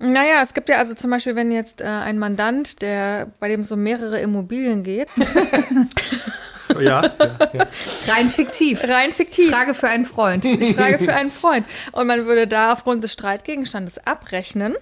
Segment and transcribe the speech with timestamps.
[0.00, 3.60] Naja, es gibt ja also zum Beispiel, wenn jetzt äh, ein Mandant, der bei dem
[3.62, 5.08] es um mehrere Immobilien geht,
[6.78, 7.10] Ja, ja,
[7.54, 7.66] ja.
[8.08, 8.84] Rein fiktiv.
[8.84, 10.44] rein fiktiv, Frage für einen Freund.
[10.44, 14.76] ich frage für einen Freund, und man würde da aufgrund des Streitgegenstandes abrechnen,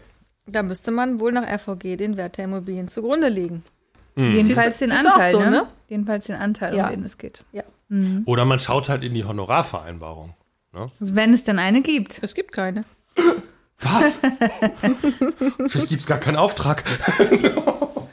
[0.46, 3.62] da müsste man wohl nach RVG den Wert der Immobilien zugrunde legen.
[4.16, 5.50] Jedenfalls Siehst den Anteil, so, ne?
[5.50, 5.66] ne?
[5.88, 6.86] Jedenfalls den Anteil, Ja.
[6.86, 7.44] um den es geht.
[7.52, 7.62] Ja,
[8.24, 10.34] Oder man schaut halt in die Honorarvereinbarung.
[10.72, 10.90] Ne?
[11.00, 12.18] Also wenn es denn eine gibt.
[12.22, 12.84] es gibt keine.
[13.80, 14.20] Was?
[15.68, 16.82] Vielleicht gibt es gar keinen Auftrag.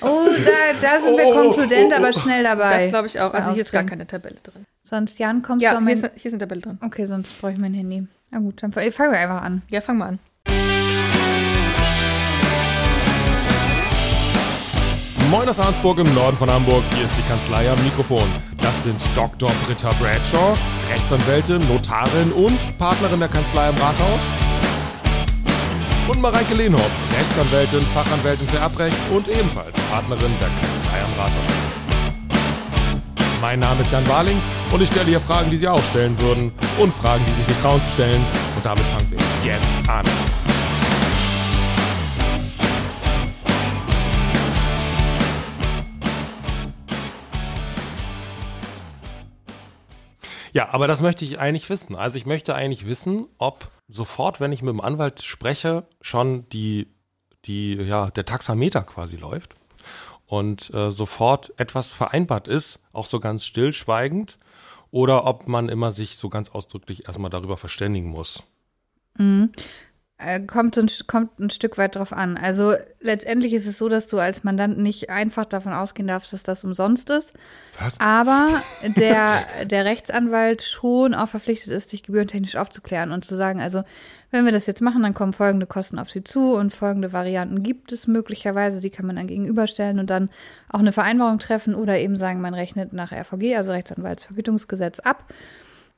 [0.00, 1.96] Oh, da, da sind wir Oh, oh, konkludent, oh, oh.
[1.96, 2.84] aber schnell dabei.
[2.84, 3.34] Das glaube ich auch.
[3.34, 4.64] Also hier ist gar keine Tabelle drin.
[4.84, 5.94] Sonst, Jan, kommst du Ja, hier mein...
[5.94, 6.78] ist, hier ist eine Tabelle drin.
[6.84, 8.06] Okay, sonst brauche ich mein Handy.
[8.30, 9.62] Na gut, dann fangen wir einfach an.
[9.70, 10.18] Ja, fang mal an.
[15.30, 16.84] Moin aus Arnsburg im Norden von Hamburg.
[16.94, 18.24] Hier ist die Kanzlei am Mikrofon.
[18.62, 19.50] Das sind Dr.
[19.66, 20.56] Britta Bradshaw,
[20.90, 24.22] Rechtsanwältin, Notarin und Partnerin der Kanzlei am Rathaus.
[26.08, 31.52] Und Mareike Lehnhoff, Rechtsanwältin, Fachanwältin für Erbrecht und ebenfalls Partnerin der Kanzlei am Rathaus.
[33.42, 34.40] Mein Name ist Jan Warling
[34.72, 37.60] und ich stelle hier Fragen, die Sie auch stellen würden und Fragen, die sich nicht
[37.60, 38.24] trauen zu stellen.
[38.56, 40.06] Und damit fangen wir jetzt an.
[50.54, 51.96] Ja, aber das möchte ich eigentlich wissen.
[51.96, 56.88] Also ich möchte eigentlich wissen, ob sofort, wenn ich mit dem Anwalt spreche, schon die,
[57.44, 59.54] die, ja, der Taxameter quasi läuft
[60.26, 64.38] und äh, sofort etwas vereinbart ist, auch so ganz stillschweigend,
[64.90, 68.44] oder ob man immer sich so ganz ausdrücklich erstmal darüber verständigen muss.
[69.18, 69.48] Äh,
[70.48, 72.36] kommt, so ein, kommt ein Stück weit drauf an.
[72.36, 76.42] Also letztendlich ist es so, dass du als Mandant nicht einfach davon ausgehen darfst, dass
[76.42, 77.32] das umsonst ist.
[77.78, 78.00] Was?
[78.00, 78.62] Aber
[78.96, 83.84] der, der Rechtsanwalt schon auch verpflichtet ist, dich gebührentechnisch aufzuklären und zu sagen, also
[84.32, 87.62] wenn wir das jetzt machen, dann kommen folgende Kosten auf Sie zu und folgende Varianten
[87.62, 90.30] gibt es möglicherweise, die kann man dann gegenüberstellen und dann
[90.68, 95.32] auch eine Vereinbarung treffen oder eben sagen, man rechnet nach RVG, also Rechtsanwaltsvergütungsgesetz ab.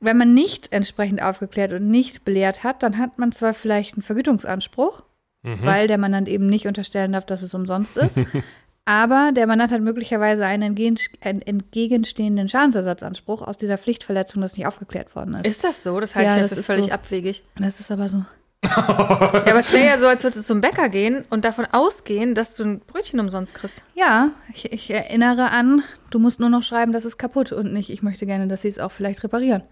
[0.01, 4.01] Wenn man nicht entsprechend aufgeklärt und nicht belehrt hat, dann hat man zwar vielleicht einen
[4.01, 5.03] Vergütungsanspruch,
[5.43, 8.15] weil der Mandant eben nicht unterstellen darf, dass es umsonst ist.
[8.85, 14.65] Aber der Mandant hat möglicherweise einen, entgegen, einen entgegenstehenden Schadensersatzanspruch aus dieser Pflichtverletzung, das nicht
[14.65, 15.45] aufgeklärt worden ist.
[15.47, 15.99] Ist das so?
[15.99, 16.91] Das halte Ja, ich ja das für ist völlig so.
[16.91, 17.43] abwegig.
[17.57, 18.25] Das ist aber so.
[18.63, 22.35] Ja, aber es wäre ja so, als würdest du zum Bäcker gehen und davon ausgehen,
[22.35, 23.81] dass du ein Brötchen umsonst kriegst.
[23.95, 27.89] Ja, ich, ich erinnere an, du musst nur noch schreiben, das ist kaputt und nicht,
[27.89, 29.63] ich möchte gerne, dass sie es auch vielleicht reparieren.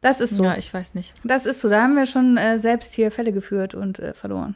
[0.00, 0.44] Das ist so.
[0.44, 1.14] Ja, ich weiß nicht.
[1.24, 1.68] Das ist so.
[1.68, 4.54] Da haben wir schon äh, selbst hier Fälle geführt und äh, verloren.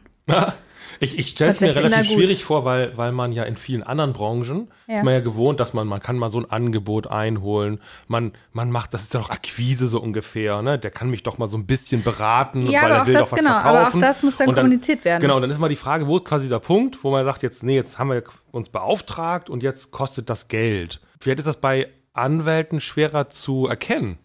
[1.00, 4.12] Ich, ich stelle es mir relativ schwierig vor, weil, weil man ja in vielen anderen
[4.12, 4.98] Branchen Ja.
[4.98, 7.80] ist man ja gewohnt, dass man, man kann mal so ein Angebot einholen.
[8.06, 10.78] Man, man macht, das ist ja doch Akquise so ungefähr, ne?
[10.78, 13.14] Der kann mich doch mal so ein bisschen beraten, Ja, weil aber er auch will
[13.14, 13.76] das- doch was genau, verkaufen.
[13.78, 15.22] aber auch das muss dann Und kommuniziert werden.
[15.22, 17.64] Genau, dann ist mal die Frage, wo ist quasi der Punkt, wo man sagt, jetzt,
[17.64, 18.22] nee, jetzt haben wir
[18.52, 21.00] uns beauftragt und jetzt kostet das Geld.
[21.20, 24.18] Vielleicht ist das bei Anwälten schwerer zu erkennen,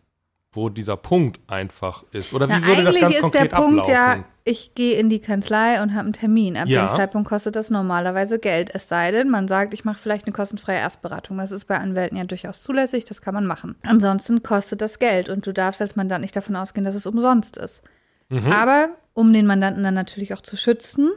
[0.52, 2.34] wo dieser Punkt einfach ist.
[2.34, 3.92] Oder wie Na, würde das eigentlich ganz ist konkret der Punkt ablaufen?
[3.94, 6.56] ja, ich gehe in die Kanzlei und habe einen Termin.
[6.58, 6.88] Ab Ja.
[6.88, 8.70] dem Zeitpunkt kostet das normalerweise Geld.
[8.74, 11.38] Es sei denn, man sagt, ich mache vielleicht eine kostenfreie Erstberatung.
[11.38, 13.76] Das ist bei Anwälten ja durchaus zulässig, das kann man machen.
[13.84, 17.58] Ansonsten kostet das Geld und du darfst als Mandant nicht davon ausgehen, dass es umsonst
[17.58, 17.84] ist.
[18.30, 18.52] Mhm.
[18.52, 21.10] Aber um den Mandanten dann natürlich auch zu schützen,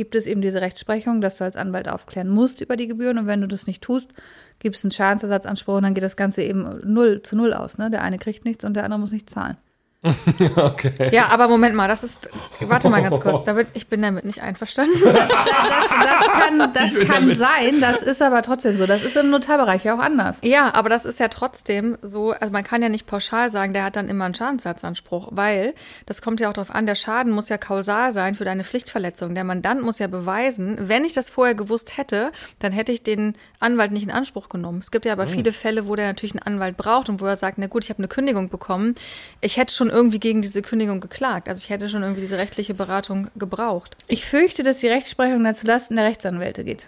[0.00, 3.26] gibt es eben diese Rechtsprechung, dass du als Anwalt aufklären musst über die Gebühren und
[3.26, 4.14] wenn du das nicht tust,
[4.58, 7.76] gibt es einen Schadensersatzanspruch und dann geht das Ganze eben null zu null aus.
[7.76, 7.90] Ne?
[7.90, 9.58] Der eine kriegt nichts und der andere muss nichts zahlen.
[10.56, 11.10] okay.
[11.12, 12.30] Ja, aber Moment mal, das ist.
[12.60, 13.44] Warte mal ganz kurz.
[13.44, 14.98] Damit, ich bin damit nicht einverstanden.
[15.10, 18.86] Das, das, das kann, das kann sein, das ist aber trotzdem so.
[18.86, 20.38] Das ist im Notarbereich ja auch anders.
[20.42, 23.84] Ja, aber das ist ja trotzdem so, also man kann ja nicht pauschal sagen, der
[23.84, 25.74] hat dann immer einen Schadensersatzanspruch, weil
[26.06, 29.34] das kommt ja auch darauf an, der Schaden muss ja kausal sein für deine Pflichtverletzung.
[29.34, 33.34] Der Mandant muss ja beweisen, wenn ich das vorher gewusst hätte, dann hätte ich den
[33.58, 34.78] Anwalt nicht in Anspruch genommen.
[34.78, 37.36] Es gibt ja aber viele Fälle, wo der natürlich einen Anwalt braucht und wo er
[37.36, 38.94] sagt, na gut, ich habe eine Kündigung bekommen.
[39.40, 41.48] Ich hätte schon irgendwie gegen diese Kündigung geklagt.
[41.48, 43.96] Also ich hätte schon irgendwie diese rechtliche Beratung gebraucht.
[44.08, 46.86] Ich fürchte, dass die Rechtsprechung dann zulasten der Rechtsanwälte geht.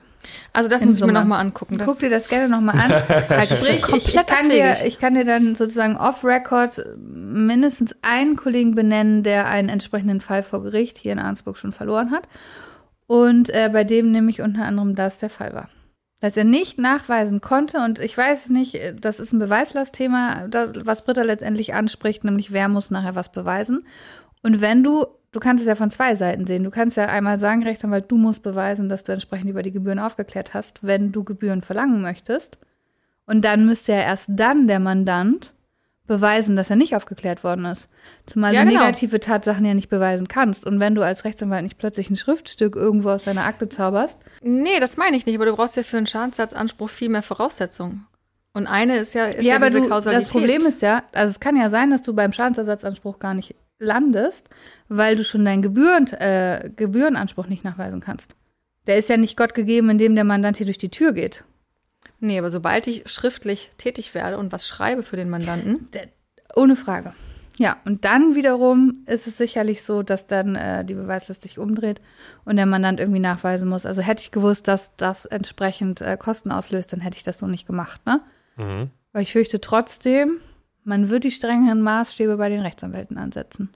[0.52, 1.20] Also das In muss ich mir Summe.
[1.20, 1.78] nochmal angucken.
[1.78, 2.90] Das Guck dir das gerne nochmal an.
[3.46, 8.36] für Sprich, ich, ich, komplett kann dir, ich kann dir dann sozusagen off-Record mindestens einen
[8.36, 12.24] Kollegen benennen, der einen entsprechenden Fall vor Gericht hier in Arnsburg schon verloren hat.
[13.06, 15.68] Und äh, bei dem nämlich unter anderem das der Fall war.
[16.22, 20.46] Dass er nicht nachweisen konnte, und ich weiß nicht, das ist ein Beweislastthema,
[20.84, 23.84] was Britta letztendlich anspricht, nämlich wer muss nachher was beweisen.
[24.40, 27.40] Und wenn du, du kannst es ja von zwei Seiten sehen, du kannst ja einmal
[27.40, 31.24] sagen, Rechtsanwalt, du musst beweisen, dass du entsprechend über die Gebühren aufgeklärt hast, wenn du
[31.24, 32.56] Gebühren verlangen möchtest.
[33.26, 35.52] Und dann müsste ja erst dann der Mandant
[36.06, 37.88] beweisen, dass er nicht aufgeklärt worden ist.
[38.26, 38.80] Zumal Ja, du genau.
[38.80, 40.66] negative Tatsachen ja nicht beweisen kannst.
[40.66, 44.80] Und wenn du als Rechtsanwalt nicht plötzlich ein Schriftstück irgendwo aus deiner Akte zauberst, Nee,
[44.80, 48.06] das meine ich nicht, aber du brauchst ja für einen Schadensersatzanspruch viel mehr Voraussetzungen.
[48.54, 50.26] Und eine ist ja, ist ja, aber diese du, Kausalität.
[50.26, 53.54] das Problem ist ja, also es kann ja sein, dass du beim Schadensersatzanspruch gar nicht
[53.78, 54.50] landest,
[54.88, 58.34] weil du schon deinen Gebühren, äh, Gebührenanspruch nicht nachweisen kannst.
[58.86, 61.44] Der ist ja nicht Gott gegeben, indem der Mandant hier durch die Tür geht.
[62.20, 65.88] Nee, aber sobald ich schriftlich tätig werde und was schreibe für den Mandanten,
[66.54, 67.14] Ohne Frage.
[67.58, 72.00] Ja, und dann wiederum ist es sicherlich so, dass dann äh, die Beweislast sich umdreht
[72.44, 73.86] und der Mandant irgendwie nachweisen muss.
[73.86, 77.46] Also hätte ich gewusst, dass das entsprechend äh, Kosten auslöst, dann hätte ich das so
[77.46, 78.20] nicht gemacht, ne?
[78.56, 78.90] Mhm.
[79.12, 80.40] Weil ich fürchte trotzdem,
[80.84, 83.70] man wird die strengeren Maßstäbe bei den Rechtsanwälten ansetzen.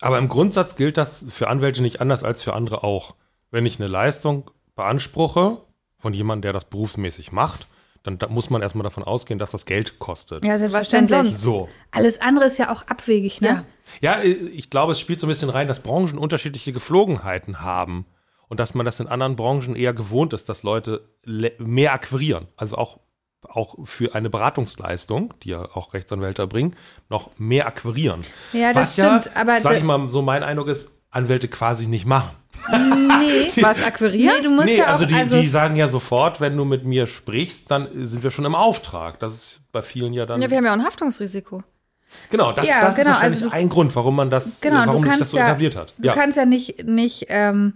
[0.00, 3.14] Aber im Grundsatz gilt das für Anwälte nicht anders als für andere auch.
[3.50, 5.62] Wenn ich eine Leistung beanspruche
[6.06, 7.66] von jemandem, der das berufsmäßig macht,
[8.04, 10.44] dann da muss man erstmal davon ausgehen, dass das Geld kostet.
[10.44, 11.18] Ja, Was denn selbstverständlich.
[11.32, 11.40] sonst?
[11.42, 11.68] So.
[11.90, 13.48] Alles andere ist ja auch abwegig, ne?
[13.48, 13.64] Ja.
[14.00, 18.06] Ja, äh, ich glaube, es spielt so ein bisschen rein, dass Branchen unterschiedliche Geflogenheiten haben
[18.46, 22.46] und dass man das in anderen Branchen eher gewohnt ist, dass Leute le- mehr akquirieren.
[22.56, 23.00] Also auch,
[23.42, 26.76] auch für eine Beratungsleistung, die ja auch Rechtsanwälte erbringen,
[27.08, 28.24] noch mehr akquirieren.
[28.52, 31.86] Ja, das Was stimmt, ja, aber sag ich mal, so mein Eindruck ist, Anwälte quasi
[31.88, 32.30] nicht machen.
[32.70, 33.50] Nee.
[33.62, 34.34] was akquirieren?
[34.38, 36.64] Nee, du musst nee, ja auch, also, die, also die sagen ja sofort, wenn du
[36.64, 39.18] mit mir sprichst, dann sind wir schon im Auftrag.
[39.20, 40.40] Das ist bei vielen ja dann.
[40.42, 41.62] Ja, wir haben ja auch ein Haftungsrisiko.
[42.30, 44.82] genau, das, Ja, das genau, ist wahrscheinlich also du- ein Grund, warum man das, Genau,
[44.82, 45.92] du warum sich kannst das so ja- etabliert hat.
[45.98, 47.74] Du kannst ja nicht, nicht, ähm,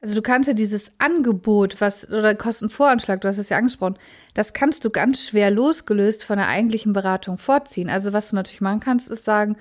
[0.00, 3.96] also du kannst ja dieses Angebot, was, oder Kostenvoranschlag, du hast es ja angesprochen,
[4.34, 7.88] das kannst du ganz schwer losgelöst von der eigentlichen Beratung vorziehen.
[7.88, 9.56] Also was du natürlich machen kannst, ist sagen,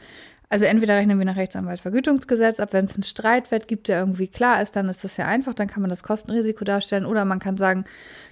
[0.51, 4.61] also entweder rechnen wir nach Rechtsanwaltvergütungsgesetz ab, wenn es einen Streitwert gibt, der irgendwie klar
[4.61, 7.05] ist, dann ist das ja einfach, dann kann man das Kostenrisiko darstellen.
[7.05, 7.85] Oder man kann sagen,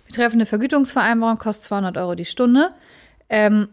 [0.06, 2.72] wir treffen eine Vergütungsvereinbarung, kostet 200 Euro die Stunde.
[3.30, 3.70] Ähm,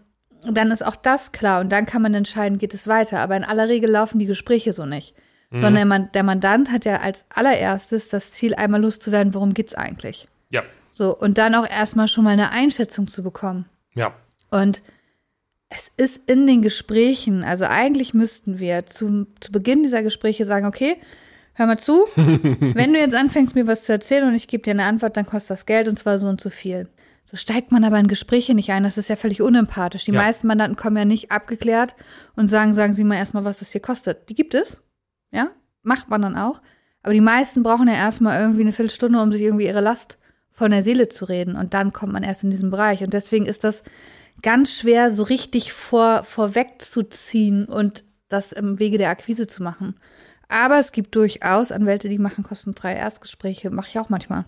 [0.49, 3.19] dann ist auch das klar und dann kann man entscheiden, geht es weiter.
[3.19, 5.17] Aber in aller Regel laufen die Gespräche so nicht.
[5.51, 10.27] Sondern man, der Mandant hat ja als allererstes das Ziel, einmal loszuwerden, worum geht's eigentlich.
[10.51, 10.63] Ja,
[10.93, 13.67] So, und dann auch erstmal schon mal eine Einschätzung zu bekommen.
[13.95, 14.15] ja.
[14.51, 14.83] Und
[15.69, 20.67] es ist in den Gesprächen, also eigentlich müssten wir zu, zu Beginn dieser Gespräche sagen,
[20.67, 20.97] okay,
[21.55, 24.71] hör mal zu, wenn du jetzt anfängst, mir was zu erzählen und ich gebe dir
[24.73, 26.89] eine Antwort, dann kostet das Geld und zwar so und so viel.
[27.25, 30.05] So steigt man aber in Gespräche nicht ein, das ist ja völlig unempathisch.
[30.05, 30.23] Die Ja.
[30.23, 31.97] meisten Mandanten kommen ja nicht abgeklärt
[32.37, 34.29] und sagen, sagen Sie mal erstmal, was das hier kostet.
[34.29, 34.81] Die gibt es,
[35.33, 35.51] ja,
[35.83, 36.63] macht man dann auch.
[37.03, 40.19] Aber die meisten brauchen ja erstmal irgendwie eine Viertelstunde, um sich irgendwie ihre Last
[40.53, 41.57] von der Seele zu reden.
[41.57, 43.03] Und dann kommt man erst in diesen Bereich.
[43.03, 43.83] Und deswegen ist das
[44.43, 49.97] ganz schwer, so richtig vor, vorwegzuziehen und das im Wege der Akquise zu machen.
[50.49, 53.71] Aber es gibt durchaus Anwälte, die machen kostenfreie Erstgespräche.
[53.71, 54.45] Mache ich auch manchmal.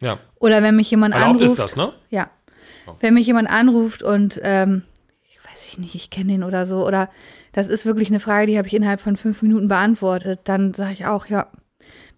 [0.00, 1.50] Ja, Oder wenn mich jemand erlaubt anruft.
[1.50, 1.92] ist das, ne?
[2.08, 2.30] Ja.
[3.00, 4.82] Wenn mich jemand anruft und ähm,
[5.28, 7.10] ich weiß ich nicht, ich kenne den oder so, oder
[7.52, 10.92] das ist wirklich eine Frage, die habe ich innerhalb von fünf Minuten beantwortet, dann sage
[10.92, 11.48] ich auch, ja,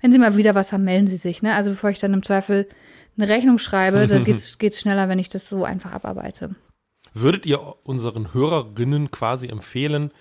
[0.00, 1.43] wenn Sie mal wieder was haben, melden Sie sich.
[1.43, 1.55] Ne?
[1.55, 2.69] Also bevor ich dann im Zweifel
[3.17, 6.55] eine Rechnung schreibe, da geht's, geht's schneller, wenn ich das so einfach abarbeite.
[7.14, 10.12] Würdet ihr unseren Hörerinnen quasi empfehlen,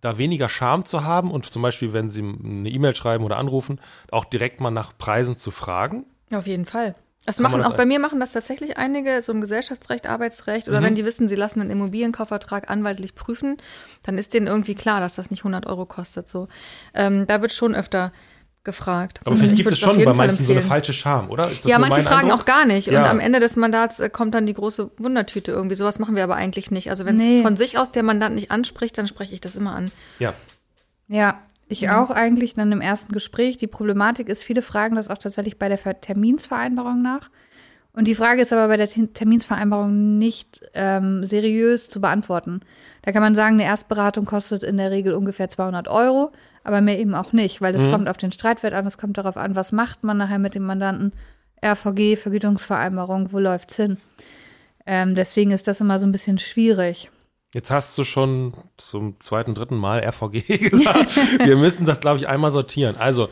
[0.00, 3.80] da weniger Scham zu haben und zum Beispiel, wenn sie eine E-Mail schreiben oder anrufen,
[4.10, 6.06] auch direkt mal nach Preisen zu fragen?
[6.32, 6.94] Auf jeden Fall.
[7.26, 10.68] Das Kann machen das auch bei mir machen das tatsächlich einige, so im Gesellschaftsrecht, Arbeitsrecht
[10.68, 10.84] oder Mhm.
[10.86, 13.58] wenn die wissen, sie lassen einen Immobilienkaufvertrag anwaltlich prüfen,
[14.02, 16.28] dann ist denen irgendwie klar, dass das nicht 100 Euro kostet.
[16.28, 16.48] So,
[16.94, 18.12] ähm, da wird schon öfter
[18.64, 19.20] gefragt.
[19.22, 20.62] Aber Und vielleicht ich gibt es schon bei Fall manchen so eine empfehlen.
[20.68, 21.50] falsche Scham, oder?
[21.50, 22.40] Ist das Ja, manche fragen Eindruck?
[22.40, 22.86] auch gar nicht.
[22.88, 23.00] Ja.
[23.02, 25.74] Und am Ende des Mandats äh, kommt dann die große Wundertüte irgendwie.
[25.76, 26.90] Sowas machen wir aber eigentlich nicht.
[26.90, 27.42] Also wenn es Nee.
[27.42, 29.90] von sich aus der Mandant nicht anspricht, dann spreche ich das immer an.
[30.18, 30.34] Ja,
[31.08, 33.56] Ja, ich auch eigentlich dann im ersten Gespräch.
[33.56, 37.30] Die Problematik ist, viele fragen das auch tatsächlich bei der Ver Terminsvereinbarung nach.
[37.92, 42.60] Und die Frage ist aber bei der Terminsvereinbarung nicht ähm, seriös zu beantworten.
[43.02, 46.32] Da kann man sagen, eine Erstberatung kostet in der Regel ungefähr 200 Euro,
[46.64, 49.36] aber mehr eben auch nicht, weil das kommt auf den Streitwert an, es kommt darauf
[49.36, 51.12] an, was macht man nachher mit dem Mandanten.
[51.64, 53.98] RVG, Vergütungsvereinbarung, wo läuft's hin?
[54.86, 57.10] Ähm, deswegen ist das immer so ein bisschen schwierig.
[57.54, 61.16] jetzt hast du schon zum zweiten, dritten Mal RVG gesagt.
[61.44, 62.96] Wir müssen das, glaube ich, einmal sortieren.
[62.96, 63.28] Also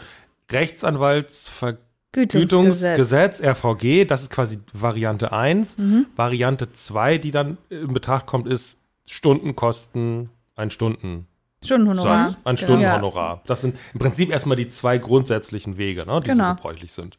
[0.50, 5.76] Rechtsanwaltsvergütungsgesetz, RVG, das ist quasi Variante 1.
[6.16, 11.26] Variante 2, die dann in Betracht kommt, ist Stundenkosten, ein Stunden.
[11.64, 12.28] Stundenhonorar.
[12.30, 12.66] Satz, ein Genau.
[12.66, 13.42] Stundenhonorar.
[13.46, 16.50] Das sind im Prinzip erstmal die zwei grundsätzlichen Wege, ne, die Genau.
[16.50, 17.18] so gebräuchlich sind.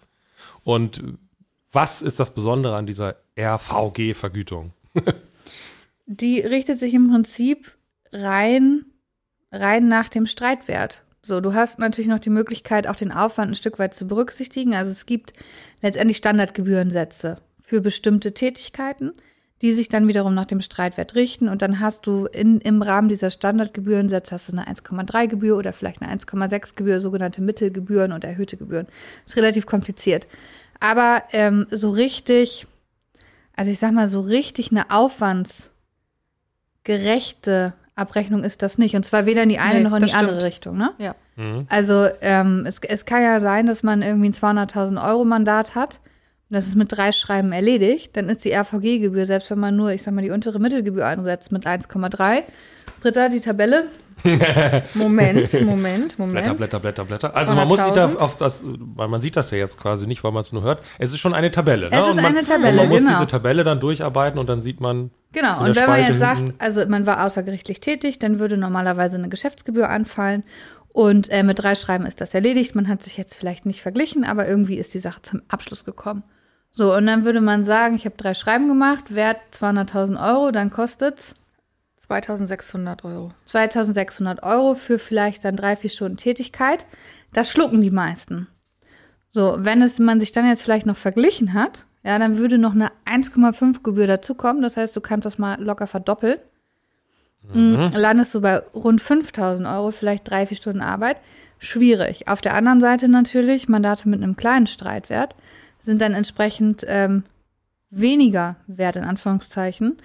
[0.63, 1.03] Und
[1.71, 4.73] was ist das Besondere an dieser RVG-Vergütung?
[6.05, 7.71] Die richtet sich im Prinzip
[8.11, 8.85] rein,
[9.51, 11.03] rein nach dem Streitwert.
[11.21, 14.73] So, du hast natürlich noch die Möglichkeit, auch den Aufwand ein Stück weit zu berücksichtigen.
[14.73, 15.33] Also es gibt
[15.81, 19.13] letztendlich Standardgebührensätze für bestimmte Tätigkeiten,
[19.61, 21.49] die sich dann wiederum nach dem Streitwert richten.
[21.49, 25.73] Und dann hast du in, im Rahmen dieser Standardgebührensätze hast du eine 1,3 Gebühr oder
[25.73, 28.87] vielleicht eine 1,6 Gebühr, sogenannte Mittelgebühren und erhöhte Gebühren.
[29.25, 30.27] ist relativ kompliziert.
[30.79, 32.67] Aber ähm, so richtig,
[33.55, 38.95] also ich sag mal, so richtig eine aufwandsgerechte Abrechnung ist das nicht.
[38.95, 40.53] Und zwar weder in die eine Nee, noch in die das andere stimmt.
[40.53, 40.91] Richtung, ne?
[40.99, 41.15] Ja.
[41.35, 41.65] Mhm.
[41.69, 45.99] Also ähm, es, es kann ja sein, dass man irgendwie ein 200.000 Euro Mandat hat
[46.49, 48.17] das ist mit drei Schreiben erledigt.
[48.17, 51.51] Dann ist die RVG-Gebühr, selbst wenn man nur, ich sag mal, die untere Mittelgebühr ansetzt
[51.51, 52.43] mit 1,3.
[53.01, 53.85] Britta, die Tabelle.
[54.95, 56.45] Moment, Moment, Moment.
[56.45, 57.35] Blätter, Blätter, Blätter, Blätter.
[57.35, 58.17] Also man muss sich da 200.000.
[58.17, 60.83] auf das, weil man sieht das ja jetzt quasi nicht, weil man es nur hört.
[60.97, 61.89] Es ist schon eine Tabelle.
[61.89, 61.95] Ne?
[61.95, 63.11] Es ist man, eine Tabelle, und man muss genau.
[63.11, 65.11] diese Tabelle dann durcharbeiten und dann sieht man.
[65.31, 68.57] Genau, in und wenn man Spalte jetzt sagt, also man war außergerichtlich tätig, dann würde
[68.57, 70.43] normalerweise eine Geschäftsgebühr anfallen.
[70.91, 72.75] Und äh, mit drei Schreiben ist das erledigt.
[72.75, 76.23] Man hat sich jetzt vielleicht nicht verglichen, aber irgendwie ist die Sache zum Abschluss gekommen.
[76.79, 80.69] So, und dann würde man sagen, ich habe drei Schreiben gemacht, Wert 200.000 Euro, dann
[80.69, 81.35] kostet's
[81.97, 83.33] 2600 Euro.
[83.43, 86.85] 2600 Euro für vielleicht dann drei, vier Stunden Tätigkeit.
[87.33, 88.47] Das schlucken die meisten.
[89.27, 92.71] So, wenn es man sich dann jetzt vielleicht noch verglichen hat, ja, dann würde noch
[92.71, 94.61] eine 1,5 Gebühr dazukommen.
[94.61, 96.39] Das heißt, du kannst das mal locker verdoppeln.
[97.53, 97.91] Mhm.
[97.93, 101.17] Landest du bei rund 5000 Euro, vielleicht drei, vier Stunden Arbeit.
[101.57, 102.29] Schwierig.
[102.29, 105.35] Auf der anderen Seite natürlich, Mandate mit einem kleinen Streitwert
[105.79, 107.23] sind dann entsprechend ähm,
[107.89, 109.97] weniger wert, in Anführungszeichen.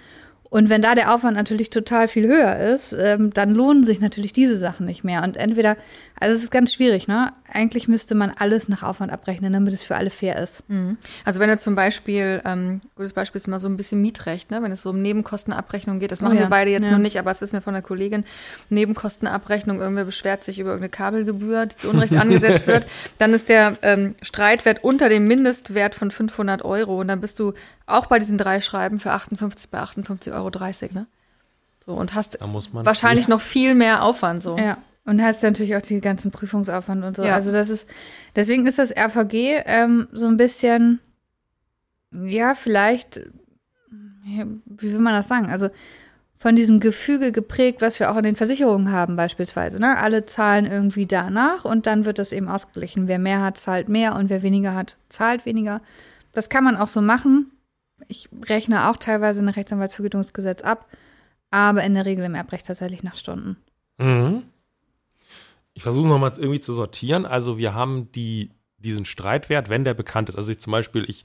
[0.49, 4.31] Und wenn da der Aufwand natürlich total viel höher ist, ähm, dann lohnen sich natürlich
[4.31, 5.23] diese Sachen nicht mehr.
[5.23, 5.75] Und entweder,
[6.19, 7.33] also es ist ganz schwierig, ne?
[7.51, 10.63] Eigentlich müsste man alles nach Aufwand abrechnen, damit es für alle fair ist.
[11.23, 14.61] Also wenn jetzt zum Beispiel, ähm, gutes Beispiel ist immer so ein bisschen Mietrecht, ne?
[14.63, 16.91] wenn es so um Nebenkostenabrechnung geht, das machen Oh ja, wir beide jetzt ja.
[16.91, 18.25] noch nicht, aber das wissen wir von der Kollegin,
[18.69, 22.87] Nebenkostenabrechnung, irgendwer beschwert sich über irgendeine Kabelgebühr, die zu Unrecht angesetzt wird,
[23.19, 27.53] dann ist der ähm, Streitwert unter dem Mindestwert von 500 Euro und dann bist du
[27.87, 31.07] auch bei diesen drei Schreiben für 58 bei 58,30 Euro, ne?
[31.85, 34.57] So, und hast Da muss man wahrscheinlich noch viel mehr Aufwand, so.
[34.57, 34.77] Ja.
[35.05, 37.23] Und hast natürlich auch die ganzen Prüfungsaufwand und so.
[37.23, 37.35] Ja.
[37.35, 37.87] Also das ist,
[38.35, 40.99] deswegen ist das RVG ähm, so ein bisschen,
[42.11, 43.21] ja, vielleicht,
[44.25, 45.47] wie will man das sagen?
[45.47, 45.69] Also
[46.45, 49.79] von diesem Gefüge geprägt, was wir auch in den Versicherungen haben beispielsweise.
[49.79, 49.97] Ne?
[49.97, 53.07] Alle zahlen irgendwie danach und dann wird das eben ausgeglichen.
[53.07, 55.81] Wer mehr hat, zahlt mehr und wer weniger hat, zahlt weniger.
[56.33, 57.51] Das kann man auch so machen.
[58.07, 60.87] Ich rechne auch teilweise nach Rechtsanwaltsvergütungsgesetz ab,
[61.51, 63.57] aber in der Regel im Erbrecht tatsächlich nach Stunden.
[63.97, 64.43] Mhm.
[65.73, 67.25] Ich versuche es nochmal irgendwie zu sortieren.
[67.25, 70.35] Also wir haben die, diesen Streitwert, wenn der bekannt ist.
[70.37, 71.23] Also ich zum Beispiel, ich,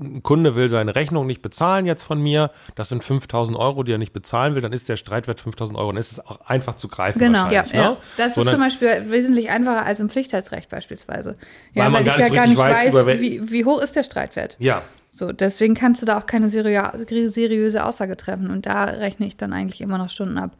[0.00, 2.50] ein Kunde will seine Rechnung nicht bezahlen jetzt von mir.
[2.74, 4.62] Das sind 5000 Euro, die er nicht bezahlen will.
[4.62, 5.92] Dann ist der Streitwert 5000 Euro.
[5.92, 7.72] Dann ist es auch einfach zu greifen Genau, ja, wahrscheinlich.
[7.74, 7.90] ja.
[7.90, 7.96] Ne?
[8.16, 11.36] Das So, ist zum Beispiel wesentlich einfacher als im Pflichtheitsrecht beispielsweise.
[11.74, 13.80] Ja, Weil man weil gar ich ja nicht gar nicht weiß, weiß, wie, wie hoch
[13.80, 14.56] ist der Streitwert.
[14.58, 14.82] Ja,
[15.16, 18.50] So, deswegen kannst du da auch keine seriöse Aussage treffen.
[18.50, 20.56] Und da rechne ich dann eigentlich immer noch Stunden ab.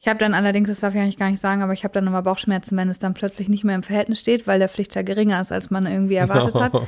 [0.00, 2.06] Ich habe dann allerdings, das darf ich eigentlich gar nicht sagen, aber ich habe dann
[2.06, 5.40] immer Bauchschmerzen, wenn es dann plötzlich nicht mehr im Verhältnis steht, weil der Pflichtteil geringer
[5.40, 6.72] ist, als man irgendwie erwartet hat.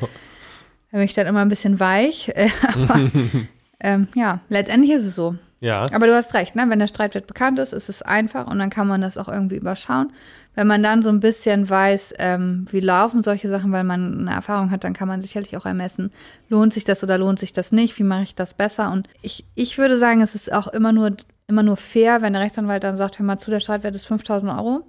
[0.92, 2.30] Da bin ich dann immer ein bisschen weich.
[2.34, 3.10] Äh, aber
[3.80, 5.36] ähm, ja, letztendlich ist es so.
[5.60, 5.86] Ja.
[5.92, 6.64] Aber du hast recht, ne?
[6.68, 9.56] Wenn der Streitwert bekannt ist, ist es einfach und dann kann man das auch irgendwie
[9.56, 10.10] überschauen.
[10.54, 14.34] Wenn man dann so ein bisschen weiß, ähm, wie laufen solche Sachen, weil man eine
[14.34, 16.10] Erfahrung hat, dann kann man sicherlich auch ermessen,
[16.48, 18.90] lohnt sich das oder lohnt sich das nicht, wie mache ich das besser.
[18.90, 21.14] Und ich, ich würde sagen, es ist auch immer nur,
[21.46, 24.52] immer nur fair, wenn der Rechtsanwalt dann sagt, hör mal zu, der Streitwert ist 5000
[24.52, 24.86] Euro.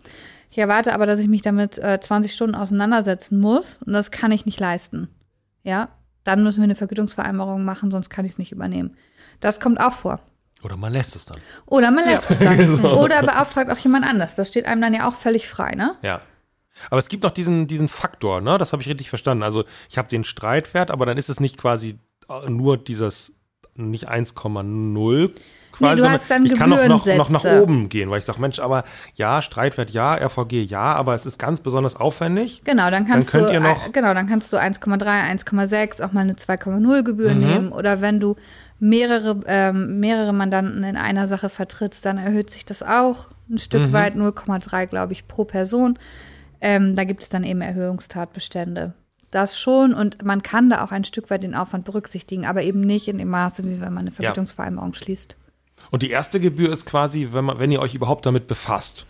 [0.49, 4.31] Ich erwarte aber, dass ich mich damit äh, 20 Stunden auseinandersetzen muss und das kann
[4.31, 5.09] ich nicht leisten.
[5.63, 5.89] Ja,
[6.23, 8.95] dann müssen wir eine Vergütungsvereinbarung machen, sonst kann ich es nicht übernehmen.
[9.41, 10.19] Das kommt auch vor.
[10.63, 11.37] Oder man lässt es dann.
[11.65, 12.65] Oder man lässt es dann.
[12.81, 12.99] So.
[12.99, 14.35] Oder beauftragt auch jemand anders.
[14.35, 15.95] Das steht einem dann ja auch völlig frei, ne?
[16.01, 16.21] Ja.
[16.89, 18.57] Aber es gibt noch diesen, diesen Faktor, ne?
[18.57, 19.43] Das habe ich richtig verstanden.
[19.43, 21.99] Also ich habe den Streitwert, aber dann ist es nicht quasi
[22.29, 23.33] äh, nur dieses
[23.75, 24.33] nicht 1,0
[25.71, 25.95] quasi.
[25.95, 28.39] du sondern hast dann ich kann noch, noch, noch nach oben gehen, weil ich sage,
[28.41, 28.83] Mensch, aber
[29.15, 32.61] ja, Streitwert ja, RVG ja, aber es ist ganz besonders aufwendig.
[32.65, 36.33] Genau, dann kannst könnt du noch- genau, dann kannst du 1,3, 1,6 auch mal eine
[36.33, 37.39] 2,0 Gebühr Mhm.
[37.39, 38.35] nehmen oder wenn du
[38.81, 43.81] mehrere ähm, mehrere Mandanten in einer Sache vertrittst, dann erhöht sich das auch ein Stück
[43.87, 43.93] Mhm.
[43.93, 45.97] weit 0,3, glaube ich, pro Person.
[46.61, 48.93] Ähm, da gibt es dann eben Erhöhungstatbestände.
[49.29, 52.81] Das schon und man kann da auch ein Stück weit den Aufwand berücksichtigen, aber eben
[52.81, 55.37] nicht in dem Maße, wie wenn man eine Vergütungsvereinbarung schließt.
[55.89, 59.05] Und die erste Gebühr ist quasi, wenn, man, wenn ihr euch überhaupt damit befasst.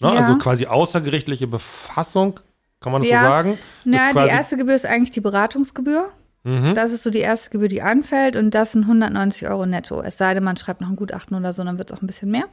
[0.00, 0.08] Ne?
[0.08, 0.14] Ja.
[0.14, 2.40] Also quasi außergerichtliche Befassung,
[2.80, 3.20] kann man das Ja.
[3.20, 3.58] so sagen?
[3.84, 6.08] Ist die erste Gebühr ist eigentlich die Beratungsgebühr.
[6.44, 6.74] Mhm.
[6.74, 10.02] Das ist so die erste Gebühr, die anfällt und das sind 190 Euro netto.
[10.02, 12.06] Es sei denn, man schreibt noch ein Gutachten oder so, dann wird es auch ein
[12.06, 12.44] bisschen mehr.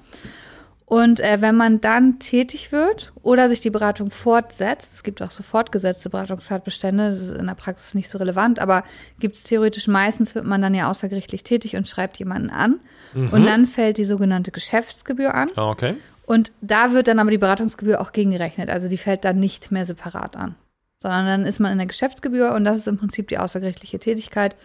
[0.85, 5.29] Und äh, wenn man dann tätig wird oder sich die Beratung fortsetzt, es gibt auch
[5.29, 8.83] so fortgesetzte Beratungstatbestände, das ist in der Praxis nicht so relevant, aber
[9.19, 12.79] gibt es theoretisch meistens, wird man dann ja außergerichtlich tätig und schreibt jemanden an.
[13.13, 15.49] Und dann fällt die sogenannte Geschäftsgebühr an.
[15.55, 15.95] Ah, Okay.
[16.25, 18.69] Und da wird dann aber die Beratungsgebühr auch gegengerechnet.
[18.69, 20.53] Also die fällt dann nicht mehr separat an.
[21.01, 24.55] Sondern dann ist man in der Geschäftsgebühr und das ist im Prinzip die außergerichtliche Tätigkeit.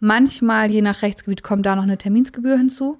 [0.00, 2.98] Manchmal, je nach Rechtsgebiet, kommt da noch eine Terminsgebühr hinzu.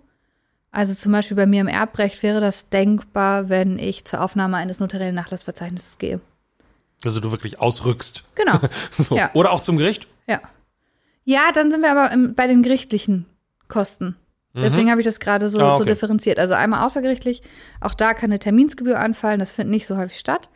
[0.71, 4.81] Also zum Beispiel bei mir im Erbrecht wäre das denkbar, wenn ich zur Aufnahme eines
[4.81, 6.21] notariellen Nachlassverzeichnisses gehe.
[7.05, 8.25] Also du wirklich ausrückst.
[8.35, 8.61] Genau.
[8.93, 9.17] So.
[9.17, 9.31] Ja.
[9.35, 10.07] Oder auch zum Gericht.
[10.27, 10.41] Ja.
[11.25, 13.27] Ja, dann sind wir aber im, bei den gerichtlichen
[13.69, 14.17] Kosten.
[14.55, 15.91] Deswegen habe ich das gerade so, Ah, so okay.
[15.91, 16.39] differenziert.
[16.41, 17.43] Also einmal außergerichtlich,
[17.81, 20.49] auch da kann eine Terminsgebühr anfallen, das findet nicht so häufig statt.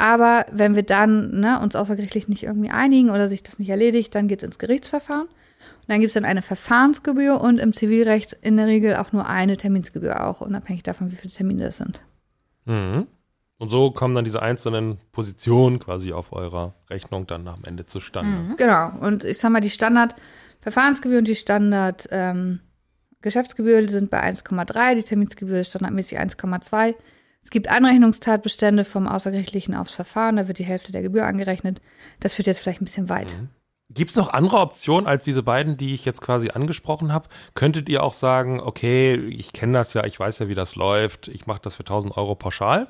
[0.00, 4.14] Aber wenn wir dann ne, uns außergerichtlich nicht irgendwie einigen oder sich das nicht erledigt,
[4.14, 5.26] dann geht es ins Gerichtsverfahren.
[5.26, 9.28] Und dann gibt es dann eine Verfahrensgebühr und im Zivilrecht in der Regel auch nur
[9.28, 12.00] eine Terminsgebühr, auch unabhängig davon, wie viele Termine das sind.
[12.64, 13.08] Mhm.
[13.58, 18.54] Und so kommen dann diese einzelnen Positionen quasi auf eurer Rechnung dann am Ende zustande.
[18.56, 18.92] Genau.
[19.00, 25.68] Und ich sag mal, die Standard-Verfahrensgebühr und die Standard-Geschäftsgebühr sind bei 1,3, die Terminsgebühr ist
[25.68, 26.94] standardmäßig 1,2.
[27.42, 31.80] Es gibt Anrechnungstatbestände vom Außergerichtlichen aufs Verfahren, da wird die Hälfte der Gebühr angerechnet.
[32.20, 33.36] Das führt jetzt vielleicht ein bisschen weit.
[33.92, 37.28] Gibt es noch andere Optionen als diese beiden, die ich jetzt quasi angesprochen habe?
[37.54, 41.26] Könntet ihr auch sagen, okay, ich kenne das ja, ich weiß ja, wie das läuft,
[41.28, 42.88] ich mache das für 1000 Euro pauschal?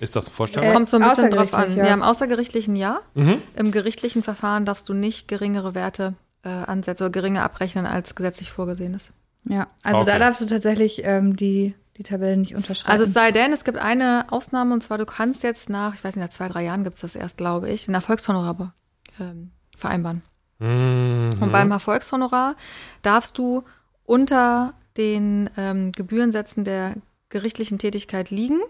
[0.00, 0.72] Ist das Das vorstellbar?
[0.72, 1.76] kommt so ein bisschen drauf an.
[1.76, 1.84] ja.
[1.86, 3.00] Ja, im außergerichtlichen ja.
[3.12, 3.42] Mhm.
[3.54, 8.50] Im gerichtlichen Verfahren darfst du nicht geringere Werte äh, ansetzen oder geringer abrechnen, als gesetzlich
[8.50, 9.12] vorgesehen ist.
[9.46, 10.10] Ja, also Okay.
[10.12, 12.92] da darfst du tatsächlich ähm, die, die Tabelle nicht unterschreiben.
[12.92, 16.02] Also es sei denn, es gibt eine Ausnahme und zwar du kannst jetzt nach, ich
[16.02, 18.74] weiß nicht, nach zwei, drei Jahren gibt es das erst, glaube ich, ein Erfolgshonorar
[19.20, 20.22] ähm, vereinbaren.
[20.58, 21.38] Mhm.
[21.40, 22.56] Und beim Erfolgshonorar
[23.02, 23.64] darfst du
[24.04, 26.94] unter den ähm, Gebührensätzen der
[27.28, 28.60] gerichtlichen Tätigkeit liegen,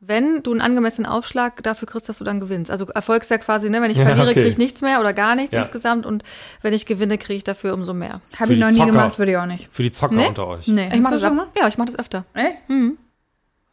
[0.00, 2.70] wenn du einen angemessenen Aufschlag dafür kriegst, dass du dann gewinnst.
[2.70, 4.34] Also Erfolg ist ja quasi, ne, wenn ich Ja, verliere, okay.
[4.34, 5.60] kriege ich nichts mehr oder gar nichts Ja.
[5.60, 6.22] insgesamt und
[6.62, 8.20] wenn ich gewinne, kriege ich dafür umso mehr.
[8.38, 8.90] Habe ich noch nie Zocker.
[8.92, 9.68] gemacht, würde ich auch nicht.
[9.72, 10.26] Für die Zocker Nee?
[10.28, 10.68] unter euch.
[10.68, 12.24] Nee, Ich mache das, schon ab- ja, ich mache das öfter.
[12.34, 12.68] Echt?
[12.68, 12.98] Mhm.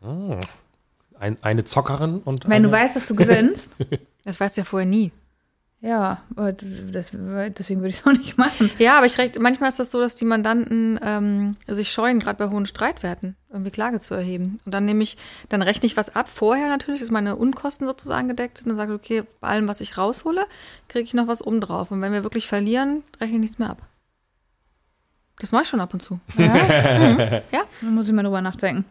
[0.02, 0.38] Oh.
[1.20, 3.72] Ein, eine Zockerin und Wenn eine, du weißt, dass du gewinnst.
[4.26, 5.12] Das weißt du ja vorher nie.
[5.84, 8.72] Ja, aber das, deswegen würde ich es auch nicht machen.
[8.80, 12.38] Ja, aber ich recht, manchmal ist das so, dass die Mandanten ähm, sich scheuen, gerade
[12.38, 14.62] bei hohen Streitwerten, irgendwie Klage zu erheben.
[14.64, 15.18] Und dann nehme ich,
[15.50, 18.94] dann rechne ich was ab vorher natürlich, dass meine Unkosten sozusagen gedeckt sind und sage,
[18.94, 20.46] okay, bei allem, was ich raushole,
[20.88, 21.92] kriege ich noch was oben drauf.
[21.92, 23.82] Und wenn wir wirklich verlieren, rechne ich nichts mehr ab.
[25.40, 26.22] Das mache ich schon ab und zu.
[26.38, 26.54] Ja?
[26.54, 27.20] Mhm.
[27.52, 27.64] Ja.
[27.82, 28.86] Da muss ich mal drüber nachdenken.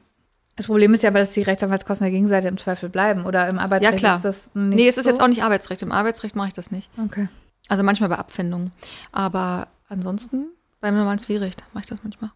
[0.57, 3.25] Das Problem ist ja aber, dass die Rechtsanwaltskosten der Gegenseite im Zweifel bleiben.
[3.25, 4.17] Oder im Arbeitsrecht Ja, klar.
[4.17, 5.11] ist das nicht Nee, es ist so?
[5.11, 5.81] jetzt auch nicht Arbeitsrecht.
[5.83, 6.91] Im Arbeitsrecht mache ich das nicht.
[7.03, 7.29] Okay.
[7.69, 8.71] Also manchmal bei Abfindungen.
[9.13, 10.47] Aber ansonsten
[10.81, 12.31] beim normalen Zivilrecht mache ich das manchmal.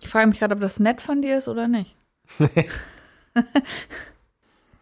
[0.00, 1.94] Ich frage mich gerade, ob das nett von dir ist oder nicht.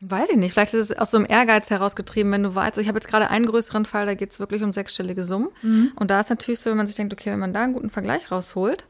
[0.01, 0.53] Weiß ich nicht.
[0.53, 3.31] Vielleicht ist es aus so einem Ehrgeiz herausgetrieben, wenn du weißt, ich habe jetzt gerade
[3.31, 5.49] einen größeren Fall, da geht es wirklich um sechsstellige Summen.
[5.97, 7.91] Und da ist natürlich so, wenn man sich denkt, okay, wenn man da einen guten
[7.91, 8.87] Vergleich rausholt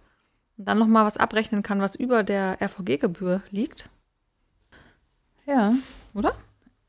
[0.59, 3.89] und dann nochmal was abrechnen kann, was über der RVG-Gebühr liegt,
[5.47, 5.73] Ja.
[6.15, 6.35] oder?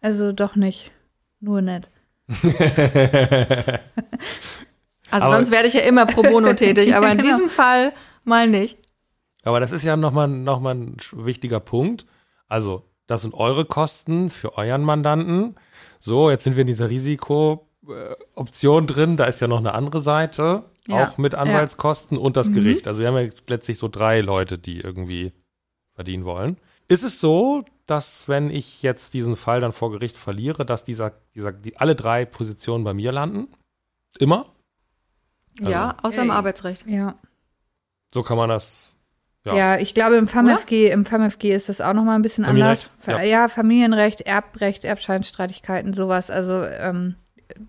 [0.02, 0.92] Also doch nicht.
[1.40, 1.90] Nur nett.
[5.12, 7.32] Also Aber- sonst werde ich ja immer pro bono tätig, aber in Genau.
[7.36, 7.94] diesem Fall
[8.26, 8.78] mal nicht.
[9.44, 12.06] Aber das ist ja nochmal noch mal ein wichtiger Punkt.
[12.48, 15.56] Also, das sind eure Kosten für euren Mandanten.
[16.00, 19.18] So, jetzt sind wir in dieser Risiko-Option drin.
[19.18, 21.40] Da ist ja noch eine andere Seite, Ja, auch mit ja.
[21.40, 22.88] Anwaltskosten und das Gericht.
[22.88, 25.34] Also, wir haben ja letztlich so drei Leute, die irgendwie
[25.94, 26.58] verdienen wollen.
[26.88, 31.14] Ist es so, dass wenn ich jetzt diesen Fall dann vor Gericht verliere, dass dieser,
[31.36, 33.48] dieser, die, alle drei Positionen bei mir landen?
[34.18, 34.48] Immer?
[35.60, 36.86] Also- ja, außer im Äh, Arbeitsrecht.
[36.88, 37.16] Ja.
[38.14, 38.96] So kann man das.
[39.46, 39.78] Ja, Ja.
[39.80, 42.90] ich glaube, im FAMFG, im FAMFG ist das auch noch mal ein bisschen anders.
[43.02, 43.42] Familienrecht, Ja.
[43.44, 43.48] ja.
[43.50, 46.30] Familienrecht, Erbrecht, Erbscheinstreitigkeiten, sowas.
[46.30, 47.16] Also ähm,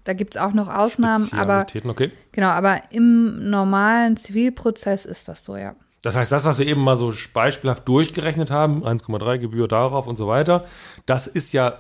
[0.05, 2.13] da gibt es auch noch Ausnahmen, aber okay.
[2.33, 5.75] genau, aber im normalen Zivilprozess ist das so, ja.
[6.03, 10.17] Das heißt, das, was wir eben mal so beispielhaft durchgerechnet haben, 1,3 Gebühr darauf und
[10.17, 10.65] so weiter,
[11.05, 11.79] das ist ja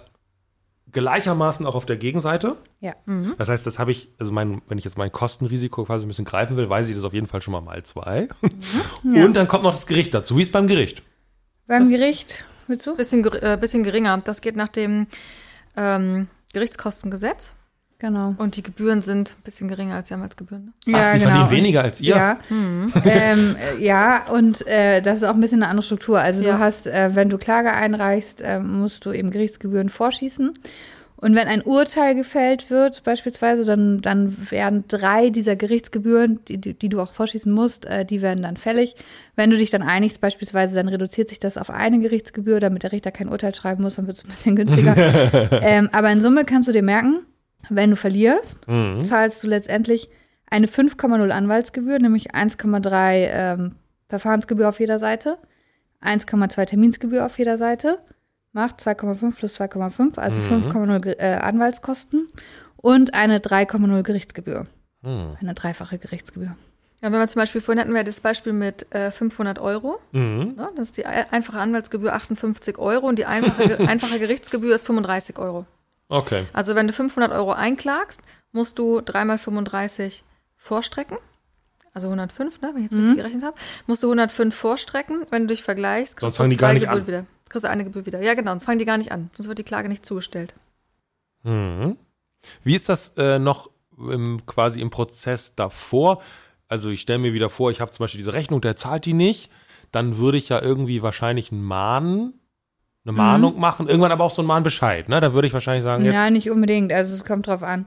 [0.92, 2.56] gleichermaßen auch auf der Gegenseite.
[2.80, 2.94] Ja.
[3.38, 6.24] Das heißt, das habe ich, also mein, wenn ich jetzt mein Kostenrisiko quasi ein bisschen
[6.24, 8.28] greifen will, weiß ich das auf jeden Fall schon mal mal zwei.
[9.02, 9.24] Ja.
[9.24, 10.36] Und dann kommt noch das Gericht dazu.
[10.36, 11.02] Wie ist beim Gericht?
[11.66, 12.94] Beim Das- Gericht, willst du?
[12.96, 14.18] Bisschen, äh, bisschen geringer.
[14.18, 15.06] Das geht nach dem
[15.76, 17.52] ähm, Gerichtskostengesetz.
[18.00, 18.34] Genau.
[18.38, 20.72] Und die Gebühren sind ein bisschen geringer als die Anwaltsgebühren.
[20.86, 20.96] Ne?
[20.96, 22.16] Ach, die verdienen weniger als ihr?
[22.16, 26.18] Ja, ähm, äh, ja und äh, das ist auch ein bisschen eine andere Struktur.
[26.18, 26.52] Also Ja.
[26.52, 30.52] du hast, äh, wenn du Klage einreichst, äh, musst du eben Gerichtsgebühren vorschießen.
[31.16, 36.72] Und wenn ein Urteil gefällt wird, beispielsweise, dann, dann werden drei dieser Gerichtsgebühren, die, die,
[36.72, 38.96] die du auch vorschießen musst, äh, die werden dann fällig.
[39.36, 42.92] Wenn du dich dann einigst, beispielsweise, dann reduziert sich das auf eine Gerichtsgebühr, damit der
[42.92, 44.96] Richter kein Urteil schreiben muss, dann wird es ein bisschen günstiger.
[45.62, 47.18] ähm, aber in Summe kannst du dir merken,
[47.68, 49.00] wenn du verlierst, Mhm.
[49.00, 50.08] zahlst du letztendlich
[50.50, 53.76] eine 5,0 Anwaltsgebühr, nämlich 1,3 ähm,
[54.08, 55.38] Verfahrensgebühr auf jeder Seite,
[56.02, 57.98] 1,2 Terminsgebühr auf jeder Seite,
[58.52, 60.62] macht 2,5 plus 2,5, also Mhm.
[60.64, 62.26] 5,0 Ge- äh, Anwaltskosten
[62.76, 64.66] und eine 3,0 Gerichtsgebühr,
[65.02, 65.36] Mhm.
[65.40, 66.56] eine dreifache Gerichtsgebühr.
[67.02, 70.00] Ja, wenn man zum Beispiel, vorhin hatten wir das Beispiel mit äh, 500 Euro.
[70.12, 70.54] Mhm.
[70.56, 70.68] Ne?
[70.76, 75.38] Das ist die ei- einfache Anwaltsgebühr 58 Euro und die einfache, einfache Gerichtsgebühr ist 35
[75.38, 75.64] Euro.
[76.10, 76.44] Okay.
[76.52, 78.20] Also wenn du 500 Euro einklagst,
[78.52, 80.24] musst du dreimal 35
[80.56, 81.16] vorstrecken.
[81.92, 83.56] Also 105, ne, wenn ich jetzt richtig gerechnet habe.
[83.86, 85.24] Musst du 105 vorstrecken.
[85.30, 87.06] Wenn du dich vergleichst, Sonst kriegst fangen du die gar zwei nicht Gebühren an.
[87.06, 87.26] wieder.
[87.48, 88.22] Kriegst du eine Gebühr wieder.
[88.22, 89.30] Ja, genau, sonst fangen die gar nicht an.
[89.34, 90.54] Sonst wird die Klage nicht zugestellt.
[91.42, 91.96] Mhm.
[92.62, 96.22] Wie ist das äh, noch im, quasi im Prozess davor?
[96.68, 99.12] Also ich stelle mir wieder vor, ich habe zum Beispiel diese Rechnung, der zahlt die
[99.12, 99.50] nicht.
[99.90, 102.39] Dann würde ich ja irgendwie wahrscheinlich einen Mahnen,
[103.04, 103.88] eine Mahnung machen.
[103.88, 105.08] Irgendwann aber auch so einen Mahnbescheid.
[105.08, 105.20] Ne?
[105.20, 106.92] Da würde ich wahrscheinlich sagen, jetzt, Ja, nicht unbedingt.
[106.92, 107.86] Also es kommt drauf an.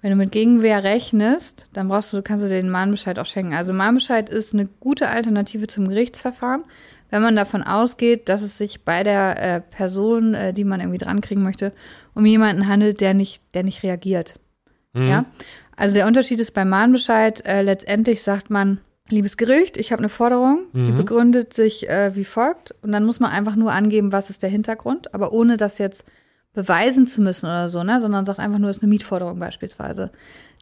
[0.00, 3.54] Wenn du mit Gegenwehr rechnest, dann brauchst du, kannst du dir den Mahnbescheid auch schenken.
[3.54, 6.64] Also Mahnbescheid ist eine gute Alternative zum Gerichtsverfahren,
[7.10, 10.98] wenn man davon ausgeht, dass es sich bei der äh, Person, äh, die man irgendwie
[10.98, 11.72] drankriegen möchte,
[12.14, 14.34] um jemanden handelt, der nicht, der nicht reagiert.
[14.92, 15.08] Mhm.
[15.08, 15.24] Ja.
[15.76, 20.08] Also der Unterschied ist beim Mahnbescheid, äh, letztendlich sagt man, liebes Gericht, ich habe eine
[20.08, 20.96] Forderung, die Mhm.
[20.96, 22.74] begründet sich äh, wie folgt.
[22.82, 26.04] Und dann muss man einfach nur angeben, was ist der Hintergrund, aber ohne das jetzt
[26.54, 28.00] beweisen zu müssen oder so, ne?
[28.00, 30.10] Sondern sagt einfach nur, es ist eine Mietforderung beispielsweise.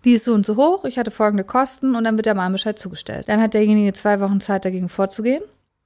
[0.05, 2.79] Die ist so und so hoch, ich hatte folgende Kosten und dann wird der Mahnbescheid
[2.79, 3.29] zugestellt.
[3.29, 5.43] Dann hat derjenige zwei Wochen Zeit, dagegen vorzugehen.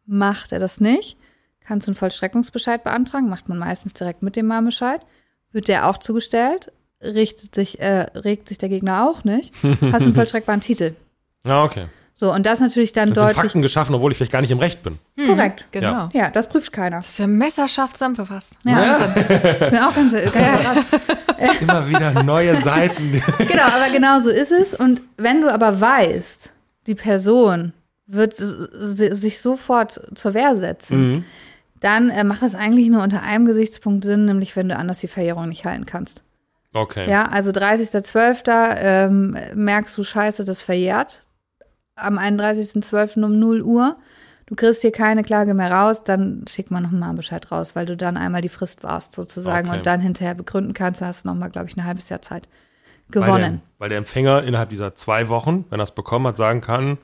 [0.07, 1.19] Macht er das nicht,
[1.61, 5.01] kannst du einen Vollstreckungsbescheid beantragen, macht man meistens direkt mit dem Mahnbescheid.
[5.53, 9.87] Wird der auch zugestellt, richtet sich, äh, regt sich der Gegner auch nicht, hast du
[10.07, 10.95] einen vollstreckbaren Titel.
[11.45, 11.89] Ja, okay.
[12.19, 14.51] So, und das natürlich dann Das sind deutlich Fakten geschaffen, obwohl ich vielleicht gar nicht
[14.51, 14.99] im Recht bin.
[15.19, 15.67] korrekt.
[15.71, 15.91] Genau.
[15.91, 16.11] Ja.
[16.15, 16.97] Ja, das prüft keiner.
[16.97, 18.57] Das ist ja messerscharf zusammenverfasst.
[18.65, 20.89] Ja, Ich bin auch ganz, ganz überrascht.
[21.61, 23.23] Immer wieder neue Seiten.
[23.39, 24.73] Genau, aber genau so ist es.
[24.73, 26.51] Und wenn du aber weißt,
[26.87, 27.75] die Person
[28.07, 31.25] wird sich sofort zur Wehr setzen, Mhm.
[31.81, 35.09] dann äh, macht das eigentlich nur unter einem Gesichtspunkt Sinn, nämlich wenn du anders die
[35.09, 36.23] Verjährung nicht halten kannst.
[36.73, 37.11] Okay.
[37.11, 38.75] Ja, also 30.12.
[38.79, 41.21] Ähm, merkst du, scheiße, das verjährt.
[41.97, 43.25] Am 31.12.
[43.25, 43.97] um 0 Uhr.
[44.47, 47.85] Du kriegst hier keine Klage mehr raus, dann schickt man nochmal einen Bescheid raus, weil
[47.85, 49.79] du dann einmal die Frist warst sozusagen Okay.
[49.79, 52.47] und dann hinterher begründen kannst, da hast du nochmal, glaube ich, ein halbes Jahr Zeit
[53.09, 53.61] Weil gewonnen.
[53.61, 56.99] der, weil der Empfänger innerhalb dieser zwei Wochen, wenn er es bekommen hat, sagen kann,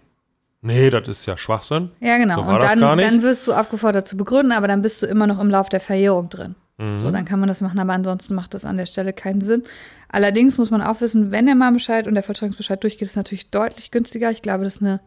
[0.61, 1.91] nee, das ist ja Schwachsinn.
[1.99, 2.37] Ja, genau.
[2.37, 5.41] So und dann, dann wirst du aufgefordert zu begründen, aber dann bist du immer noch
[5.41, 6.55] im Lauf der Verjährung drin.
[6.83, 7.01] Mhm.
[7.01, 9.63] So, dann kann man das machen, aber ansonsten macht das an der Stelle keinen Sinn.
[10.09, 13.51] Allerdings muss man auch wissen, wenn der Mahnbescheid und der Vollstreckungsbescheid durchgeht, ist es natürlich
[13.51, 14.33] deutlich günstiger.
[14.33, 15.01] Ich glaube, das ist eine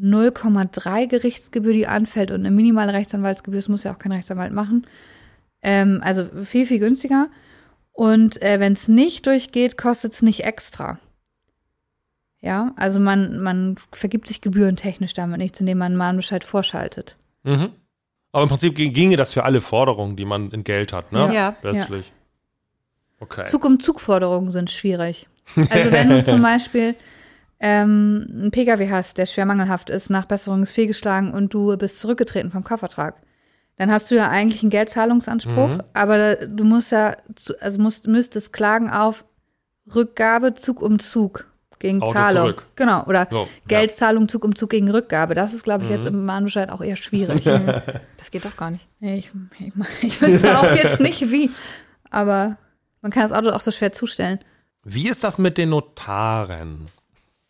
[0.00, 3.60] 0,3 Gerichtsgebühr, die anfällt und eine minimale Rechtsanwaltsgebühr.
[3.60, 4.86] Das muss ja auch kein Rechtsanwalt machen.
[5.60, 7.28] Ähm, also viel, viel günstiger.
[7.92, 10.98] Und äh, wenn es nicht durchgeht, kostet es nicht extra.
[12.40, 17.16] Ja, also man, man vergibt sich gebührentechnisch damit nichts, indem man einen Mahnbescheid vorschaltet.
[17.42, 17.70] Mhm.
[18.32, 21.30] Aber im Prinzip ging- ginge das für alle Forderungen, die man in Geld hat, ne?
[21.32, 21.56] Ja.
[21.62, 22.12] Letztlich.
[23.20, 23.46] Okay.
[23.46, 25.26] Zug um Zug-Forderungen sind schwierig.
[25.70, 26.94] Also wenn du zum Beispiel
[27.60, 31.98] ähm, einen Pkw hast, der schwer mangelhaft ist, nach Besserung ist fehlgeschlagen und du bist
[32.00, 33.22] zurückgetreten vom Kaufvertrag,
[33.78, 35.82] dann hast du ja eigentlich einen Geldzahlungsanspruch, Mhm.
[35.94, 39.24] aber da, du musst ja, zu, also musst, müsstest klagen auf
[39.94, 41.46] Rückgabe Zug um Zug
[41.78, 42.42] gegen Auto Zahlung.
[42.42, 42.66] zurück.
[42.76, 45.34] Genau, oder So, Geldzahlung Zug um Zug gegen Rückgabe.
[45.34, 47.44] Das ist, glaube ich, jetzt im Mahnbescheid auch eher schwierig.
[48.16, 48.86] Das geht doch gar nicht.
[48.98, 51.50] Nee, Ich, ich, ich wüsste auch jetzt nicht wie,
[52.10, 52.56] aber
[53.02, 54.40] man kann das Auto auch so schwer zustellen.
[54.82, 56.86] Wie ist das mit den Notaren?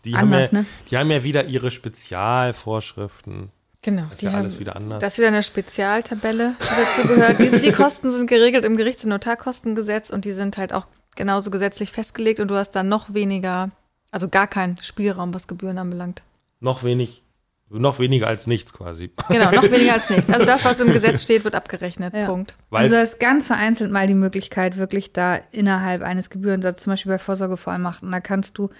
[0.05, 0.67] Die, Anders, haben ja, ne?
[0.91, 3.51] die haben ja wieder ihre Spezialvorschriften.
[3.83, 4.03] Genau.
[4.05, 5.01] Das ist ja alles wieder anders.
[5.01, 6.67] Das ist wieder eine Spezialtabelle, die
[6.99, 7.41] dazu gehört.
[7.41, 11.51] Die, die Kosten sind geregelt im Gerichts- und Notarkostengesetz und die sind halt auch genauso
[11.51, 13.71] gesetzlich festgelegt und du hast dann noch weniger,
[14.16, 16.22] also gar keinen Spielraum, was Gebühren anbelangt.
[16.61, 17.22] Noch wenig,
[17.68, 19.11] noch weniger als nichts quasi.
[19.29, 20.31] Genau, noch weniger als nichts.
[20.31, 22.14] Also das, was im Gesetz steht, wird abgerechnet.
[22.14, 22.24] Ja.
[22.24, 22.57] Punkt.
[22.70, 26.94] Weil also du hast ganz vereinzelt mal die Möglichkeit, wirklich da innerhalb eines Gebührensatzes, zum
[26.94, 28.70] Beispiel bei Vorsorgevollmachten, da kannst du,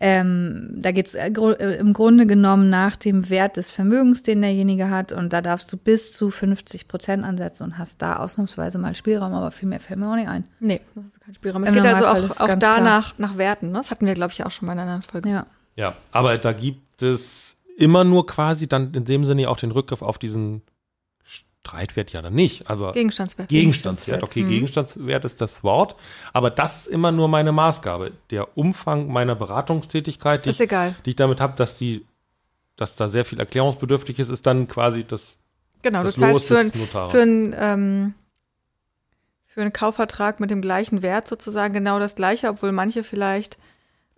[0.00, 4.42] ähm, da geht es äh, äh, im Grunde genommen nach dem Wert des Vermögens, den
[4.42, 8.78] derjenige hat, und da darfst du bis zu 50 Prozent ansetzen und hast da ausnahmsweise
[8.78, 10.44] mal Spielraum, aber viel mehr fällt mir auch nicht ein.
[10.60, 11.64] Nee, das ist kein Spielraum.
[11.64, 13.72] Es Im geht also auch, auch da nach, nach Werten.
[13.72, 13.78] Ne?
[13.78, 15.30] Das hatten wir, glaube ich, auch schon mal in einer anderen Folge.
[15.30, 15.46] Ja.
[15.74, 20.02] ja, aber da gibt es immer nur quasi dann in dem Sinne auch den Rückgriff
[20.02, 20.62] auf diesen
[21.68, 23.48] Streitwert ja dann nicht, aber Gegenstandswert.
[23.48, 24.22] Gegenstandswert.
[24.22, 24.48] Okay, Mhm.
[24.48, 25.96] Gegenstandswert ist das Wort,
[26.32, 28.12] aber das ist immer nur meine Maßgabe.
[28.30, 30.96] Der Umfang meiner Beratungstätigkeit, die, Ist ich, egal.
[31.04, 32.06] die ich damit habe, dass die,
[32.76, 35.36] dass da sehr viel erklärungsbedürftig ist, ist dann quasi das
[35.82, 38.14] Genau, Das du zahlst für, ein, für, ein, ähm,
[39.46, 43.58] für einen Kaufvertrag mit dem gleichen Wert sozusagen genau das gleiche, obwohl manche vielleicht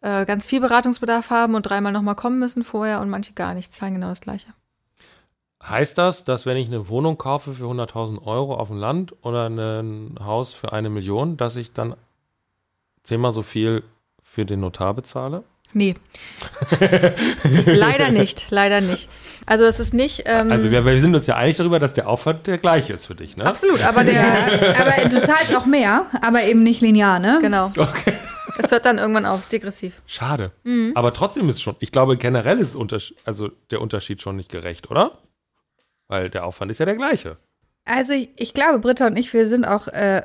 [0.00, 3.74] äh, ganz viel Beratungsbedarf haben und dreimal nochmal kommen müssen vorher und manche gar nicht,
[3.74, 4.48] zahlen genau das gleiche.
[5.62, 9.48] Heißt das, dass wenn ich eine Wohnung kaufe für 100.000 Euro auf dem Land oder
[9.48, 11.96] ein Haus für eine Million, dass ich dann
[13.02, 13.82] zehnmal so viel
[14.22, 15.44] für den Notar bezahle?
[15.72, 15.94] Nee.
[17.66, 19.08] leider nicht, leider nicht.
[19.46, 20.22] Also es ist nicht.
[20.26, 23.06] Ähm, Also wir, wir sind uns ja einig darüber, dass der Aufwand der gleiche ist
[23.06, 23.46] für dich, ne?
[23.46, 24.76] absolut, aber der.
[24.80, 27.38] Aber du zahlst auch mehr, aber eben nicht linear, ne?
[27.40, 27.70] genau.
[27.76, 28.14] Okay.
[28.58, 30.02] Es hört dann irgendwann auf, ist degressiv.
[30.06, 30.52] Schade.
[30.64, 30.92] Mhm.
[30.94, 34.90] Aber trotzdem ist schon, ich glaube, generell ist Unterschied, also der Unterschied schon nicht gerecht,
[34.90, 35.12] oder?
[36.10, 37.36] Weil der Aufwand ist ja der gleiche.
[37.84, 40.22] Also ich, ich glaube, Britta und ich, wir sind auch, äh,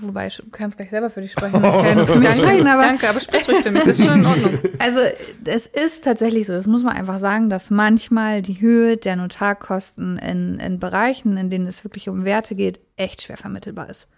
[0.00, 1.56] wobei, ich kann es gleich selber für dich sprechen.
[1.56, 4.20] Ich kann für mich sprechen, aber Danke, aber sprich ruhig für mich, das ist schon
[4.20, 4.58] in Ordnung.
[4.78, 5.00] Also
[5.44, 10.16] es ist tatsächlich so, das muss man einfach sagen, dass manchmal die Höhe der Notarkosten
[10.16, 14.08] in, in Bereichen, in denen es wirklich um Werte geht, echt schwer vermittelbar ist.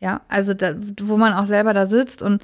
[0.00, 2.42] Ja, also da, wo man auch selber da sitzt und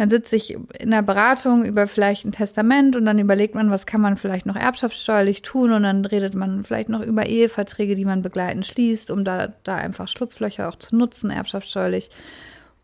[0.00, 3.84] dann sitze ich in der Beratung über vielleicht ein Testament und dann überlegt man, was
[3.84, 8.06] kann man vielleicht noch erbschaftssteuerlich tun und dann redet man vielleicht noch über Eheverträge, die
[8.06, 12.08] man begleitend schließt, um da, da einfach Schlupflöcher auch zu nutzen, erbschaftssteuerlich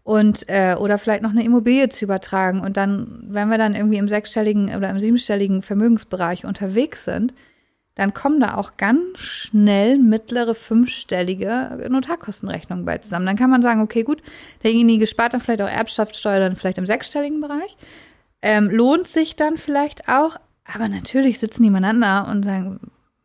[0.05, 2.61] und äh, oder vielleicht noch eine Immobilie zu übertragen.
[2.61, 7.33] Und dann, wenn wir dann irgendwie im sechsstelligen oder im siebenstelligen Vermögensbereich unterwegs sind,
[7.97, 13.27] dann kommen da auch ganz schnell mittlere fünfstellige Notarkostenrechnungen bei zusammen.
[13.27, 14.23] Dann kann man sagen, okay, gut,
[14.63, 17.77] derjenige spart dann vielleicht auch Erbschaftssteuer dann vielleicht im sechsstelligen Bereich.
[18.43, 20.37] Ähm, lohnt sich dann vielleicht auch,
[20.73, 22.81] aber natürlich sitzen die miteinander und sagen,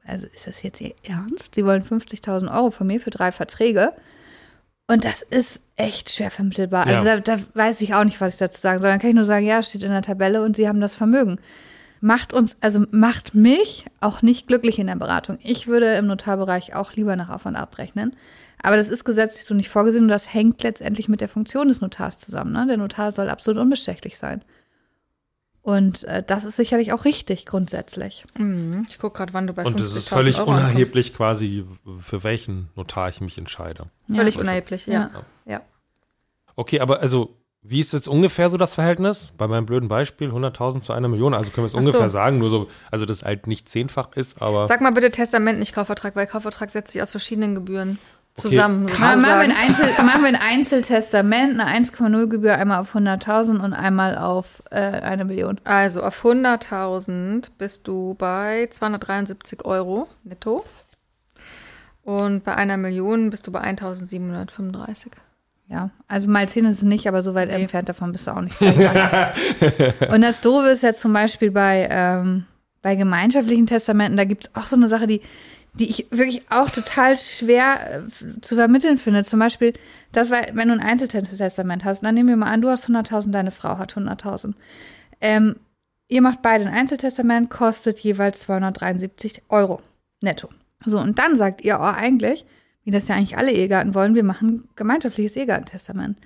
[0.06, 1.56] also ist das jetzt Ihr Ernst?
[1.56, 3.94] Sie wollen 50.000 Euro von mir für drei Verträge?
[4.88, 6.88] Und das ist echt schwer vermittelbar.
[6.88, 7.20] Also Ja.
[7.20, 8.90] da, da weiß ich auch nicht, was ich dazu sagen soll.
[8.90, 11.40] Dann kann ich nur sagen, ja, steht in der Tabelle und Sie haben das Vermögen.
[12.04, 15.38] Macht uns, also macht mich auch nicht glücklich in der Beratung.
[15.44, 18.16] Ich würde im Notarbereich auch lieber nach Auf- und Abrechnen.
[18.64, 21.82] Aber das ist gesetzlich so nicht vorgesehen und das hängt letztendlich mit der Funktion des
[21.82, 22.52] Notars zusammen.
[22.52, 22.66] Ne?
[22.68, 24.44] Der Notar soll absolut unbestechlich sein.
[25.64, 28.26] Und äh, das ist sicherlich auch richtig grundsätzlich.
[28.38, 28.84] Mhm.
[28.90, 31.66] Ich gucke gerade, wann du bei 50.000 Und es ist völlig Euro unerheblich quasi,
[32.02, 33.82] für welchen Notar ich mich entscheide.
[33.84, 34.18] ankommst.
[34.18, 34.42] Völlig Ja.
[34.42, 34.94] unerheblich, ja.
[34.94, 35.12] Ja.
[35.46, 35.62] ja.
[36.56, 39.34] Okay, aber also, wie ist jetzt ungefähr so das Verhältnis?
[39.38, 41.34] Bei meinem blöden Beispiel 100.000 zu einer Million.
[41.34, 41.78] Also können wir es so.
[41.78, 45.60] ungefähr sagen, nur so, also das halt nicht zehnfach ist, aber Sag mal bitte Testament,
[45.60, 48.00] nicht Kaufvertrag, weil Kaufvertrag setzt sich aus verschiedenen Gebühren
[48.38, 48.48] Okay.
[48.48, 48.84] zusammen.
[48.86, 49.52] Machen wir, ein.
[49.52, 54.80] Einzel, machen wir ein Einzeltestament, eine 1,0 Gebühr einmal auf 100.000 und einmal auf äh,
[54.80, 55.60] eine Million.
[55.66, 60.64] Also auf 100.000 bist du bei 273 Euro netto.
[62.04, 65.08] Und bei einer Million bist du bei 1.735.
[65.72, 67.62] Ja, also mal 10 ist es nicht, aber so weit Nee.
[67.62, 68.60] entfernt davon bist du auch nicht.
[70.12, 72.46] und das Doofe ist ja zum Beispiel bei, ähm,
[72.82, 75.22] bei gemeinschaftlichen Testamenten, da gibt es auch so eine Sache, die,
[75.74, 79.24] die ich wirklich auch total schwer äh, zu vermitteln finde.
[79.24, 79.72] Zum Beispiel,
[80.12, 83.32] das war, wenn du ein Einzeltestament hast, dann nehmen wir mal an, du hast 100.000,
[83.32, 84.54] deine Frau hat 100.000.
[85.22, 85.56] Ähm,
[86.10, 89.82] ihr macht beide ein Einzeltestament, kostet jeweils 273 Euro
[90.20, 90.50] netto.
[90.86, 92.46] So, und dann sagt ihr, oh, eigentlich,
[92.84, 96.20] wie das ja eigentlich alle Ehegatten wollen, wir machen ein gemeinschaftliches Ehegattentestament.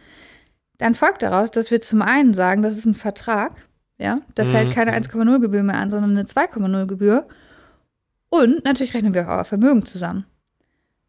[0.78, 3.54] Dann folgt daraus, dass wir zum einen sagen, das ist ein Vertrag,
[3.98, 4.52] ja, da Mhm.
[4.52, 7.28] fällt keine 1,0 Gebühr mehr an, sondern eine 2,0 Gebühr.
[8.30, 10.26] Und natürlich rechnen wir auch euer Vermögen zusammen.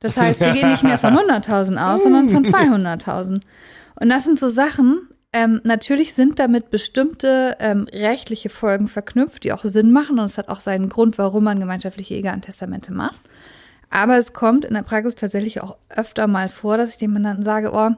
[0.00, 3.40] Das heißt, wir gehen nicht mehr von 100.000 aus, sondern von 200.000.
[3.98, 9.52] Und das sind so Sachen, ähm, natürlich sind damit bestimmte ähm, rechtliche Folgen verknüpft, die
[9.52, 10.18] auch Sinn machen.
[10.18, 13.20] Und es hat auch seinen Grund, warum man gemeinschaftliche Ehegattentestamente macht.
[13.90, 17.44] Aber es kommt in der Praxis tatsächlich auch öfter mal vor, dass ich dem Mandanten
[17.44, 17.90] sage, oh,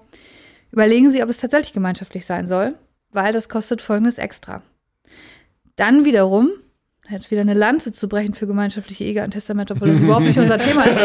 [0.70, 2.74] überlegen Sie, ob es tatsächlich gemeinschaftlich sein soll,
[3.10, 4.62] weil das kostet folgendes extra.
[5.76, 6.50] Dann wiederum,
[7.08, 10.84] jetzt wieder eine Lanze zu brechen für gemeinschaftliche Ehegattentestamente, obwohl das überhaupt nicht unser Thema
[10.84, 10.98] ist,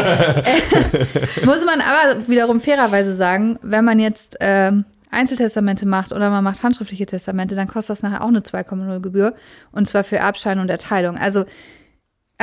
[1.41, 6.43] äh, muss man aber wiederum fairerweise sagen, wenn man jetzt ähm, Einzeltestamente macht oder man
[6.43, 9.35] macht handschriftliche Testamente, dann kostet das nachher auch eine 2,0 Gebühr
[9.71, 11.17] und zwar für Erbschein und Erteilung.
[11.17, 11.45] Also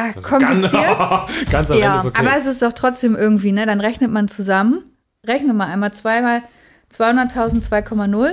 [0.01, 0.73] ah, kompliziert.
[0.73, 2.21] Ganz, ganz am Ende Ja, ist okay.
[2.21, 3.67] aber es ist doch trotzdem irgendwie, ne?
[3.67, 4.85] Dann rechnet man zusammen.
[5.27, 6.43] Rechne mal einmal zweimal
[6.93, 8.33] 200.000 2,0.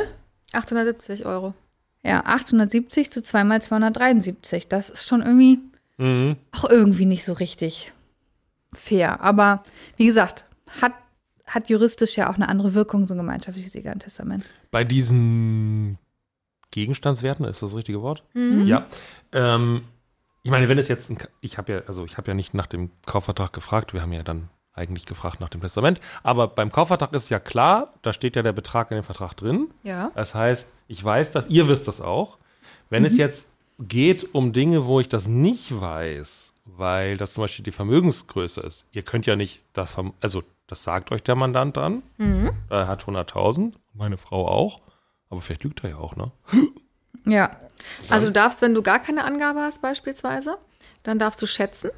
[0.54, 1.54] 870 Euro.
[2.04, 4.68] Ja, 870 zu zweimal 273.
[4.68, 5.60] Das ist schon irgendwie
[5.98, 6.38] mhm.
[6.52, 7.92] auch irgendwie nicht so richtig
[8.74, 9.22] fair.
[9.22, 9.64] Aber
[9.98, 10.46] wie gesagt,
[10.82, 10.94] hat,
[11.46, 14.46] hat juristisch ja auch eine andere Wirkung, so ein gemeinschaftliches Ehegattentestament.
[14.72, 15.98] Bei diesen
[16.72, 18.24] Gegenstandswerten, ist das das richtige Wort?
[18.34, 18.68] Mhm.
[18.68, 18.86] Ja.
[19.32, 19.82] Ähm,
[20.48, 22.68] ich meine, wenn es jetzt ein, ich habe ja, also ich habe ja nicht nach
[22.68, 26.00] dem Kaufvertrag gefragt, wir haben ja dann eigentlich gefragt nach dem Testament.
[26.24, 29.68] Aber beim Kaufvertrag ist ja klar, da steht ja der Betrag in dem Vertrag drin.
[29.84, 30.10] Ja.
[30.16, 32.38] Das heißt, ich weiß das, ihr wisst das auch.
[32.90, 37.66] Wenn es jetzt geht um Dinge, wo ich das nicht weiß, weil das zum Beispiel
[37.66, 41.76] die Vermögensgröße ist, ihr könnt ja nicht das, Verm- also das sagt euch der Mandant
[41.76, 42.04] dann,
[42.70, 44.80] er hat 100.000, meine Frau auch,
[45.30, 46.32] aber vielleicht lügt er ja auch, ne?
[47.28, 47.52] Ja.
[48.10, 50.58] Also du darfst, wenn du gar keine Angabe hast beispielsweise,
[51.04, 51.92] dann darfst du schätzen.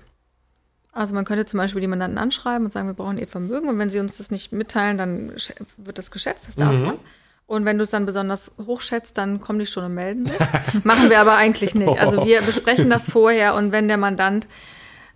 [0.91, 3.77] Also man könnte zum Beispiel die Mandanten anschreiben und sagen, wir brauchen ihr Vermögen und
[3.77, 5.33] wenn sie uns das nicht mitteilen, dann
[5.77, 6.99] wird das geschätzt, das darf man.
[7.45, 10.37] Und wenn du es dann besonders hoch schätzt, dann kommen die schon und melden sich.
[10.83, 11.99] Machen wir aber eigentlich nicht.
[11.99, 14.47] Also wir besprechen das vorher und wenn der Mandant,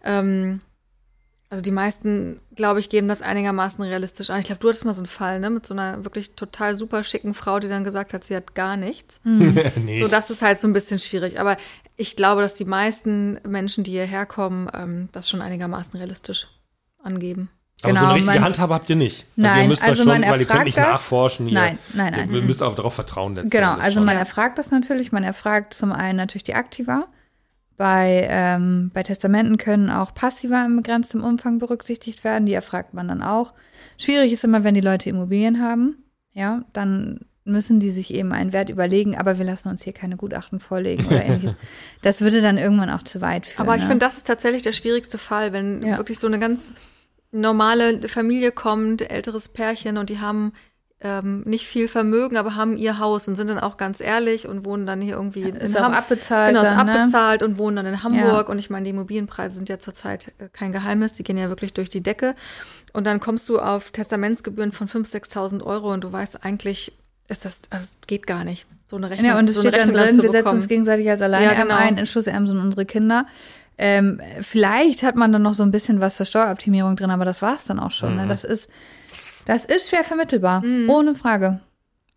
[0.04, 0.62] ähm,
[1.54, 4.40] also die meisten, glaube ich, geben das einigermaßen realistisch an.
[4.40, 7.04] Ich glaube, du hattest mal so einen Fall, ne, mit so einer wirklich total super
[7.04, 9.22] schicken Frau, die dann gesagt hat, sie hat gar nichts.
[9.24, 10.02] nee.
[10.02, 11.40] So, das ist halt so ein bisschen schwierig.
[11.40, 11.58] Aber
[11.96, 16.48] ich glaube, dass die meisten Menschen, die hierher kommen, ähm, das schon einigermaßen realistisch
[17.04, 17.50] angeben.
[17.84, 19.28] aber so genau, eine richtige man- Handhabe habt ihr nicht.
[19.36, 20.88] Nein, also ihr müsst also das schon, man weil ihr könnt nicht das.
[20.88, 21.48] nachforschen.
[21.50, 22.32] Ihr, Nein, nein, nein.
[22.34, 23.48] Ihr müsst auch darauf vertrauen.
[23.48, 24.06] Genau, also schon.
[24.06, 25.12] man erfragt das natürlich.
[25.12, 27.06] Man erfragt zum einen natürlich die Aktiva.
[27.78, 32.46] Bei, ähm, bei Testamenten können auch Passiva in begrenztem Umfang berücksichtigt werden.
[32.46, 33.54] Die erfragt man dann auch.
[33.98, 35.98] Schwierig ist immer, wenn die Leute Immobilien haben.
[36.34, 40.16] Ja, dann müssen die sich eben einen Wert überlegen, aber wir lassen uns hier keine
[40.18, 41.56] Gutachten vorlegen oder ähnliches.
[42.02, 43.68] Das würde dann irgendwann auch zu weit führen.
[43.68, 43.90] Aber ich ne?
[43.90, 45.98] finde, das ist tatsächlich der schwierigste Fall, wenn Ja.
[45.98, 46.74] wirklich so eine ganz
[47.32, 50.54] normale Familie kommt, älteres Pärchen und die haben
[51.04, 54.66] ähm, nicht viel Vermögen, aber haben ihr Haus und sind dann auch ganz ehrlich und
[54.66, 56.50] wohnen dann hier irgendwie ist in auch Ham- abbezahlt.
[56.56, 57.02] Genau, ist dann, ne?
[57.02, 58.48] abbezahlt und wohnen dann in Hamburg.
[58.48, 61.74] Und ich meine, die Immobilienpreise sind ja zurzeit äh, kein Geheimnis, die gehen ja wirklich
[61.74, 62.36] durch die Decke.
[62.94, 66.94] Und dann kommst du auf Testamentsgebühren von 5.000, 6.000 Euro und du weißt eigentlich,
[67.28, 69.76] ist das, also es geht gar nicht, so eine Rechnung, Ja, und es so steht
[69.76, 71.76] dann drin, wir setzen uns gegenseitig als Alleinerben Ja, genau.
[71.76, 73.26] ein, in Schlusserben sind unsere Kinder.
[73.78, 77.42] Ähm, vielleicht hat man dann noch so ein bisschen was zur Steueroptimierung drin, aber das
[77.42, 78.12] war es dann auch schon.
[78.12, 78.22] Mhm.
[78.22, 78.28] Ne?
[78.28, 78.70] Das ist,
[79.46, 80.90] das ist schwer vermittelbar, Mhm.
[80.90, 81.60] ohne Frage.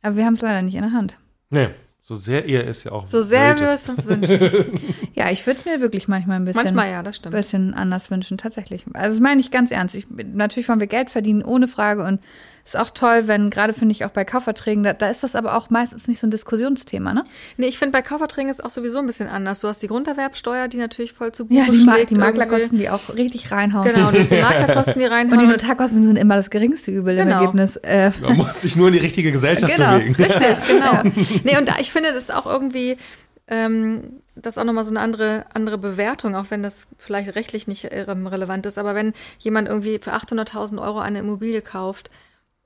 [0.02, 1.18] Aber wir haben es leider nicht in der Hand.
[1.50, 1.68] Nee,
[2.02, 4.38] so sehr ihr es ja auch So sehr wir es uns wünschen.
[5.14, 7.34] Ja, ich würde es mir wirklich manchmal ein bisschen, Manchmal ja, das stimmt.
[7.34, 8.84] bisschen anders wünschen, tatsächlich.
[8.92, 9.94] Also das meine ich ganz ernst.
[9.94, 12.04] Ich, natürlich wollen wir Geld verdienen, ohne Frage.
[12.04, 12.20] Und
[12.66, 15.56] ist auch toll, wenn, gerade finde ich auch bei Kaufverträgen, da, da ist das aber
[15.56, 17.22] auch meistens nicht so ein Diskussionsthema, ne?
[17.56, 19.60] Nee, ich finde, bei Kaufverträgen ist auch sowieso ein bisschen anders.
[19.60, 22.90] Du hast die Grunderwerbsteuer, die natürlich voll zu Buche Ja, die, schlägt die Maklerkosten, die
[22.90, 23.86] auch richtig reinhauen.
[23.86, 25.38] Genau, du hast die Maklerkosten, die reinhauen.
[25.38, 27.40] Und die Notarkosten sind immer das geringste Übel im Genau.
[27.40, 27.76] Ergebnis.
[27.76, 29.98] Äh, Man muss sich nur in die richtige Gesellschaft Genau.
[29.98, 30.14] bewegen.
[30.18, 31.02] Richtig, genau.
[31.44, 32.96] Nee, und da, ich finde das auch irgendwie,
[33.48, 37.68] ähm, das ist auch nochmal so eine andere, andere Bewertung, auch wenn das vielleicht rechtlich
[37.68, 38.76] nicht ähm, relevant ist.
[38.76, 42.10] Aber wenn jemand irgendwie für 800.000 Euro eine Immobilie kauft,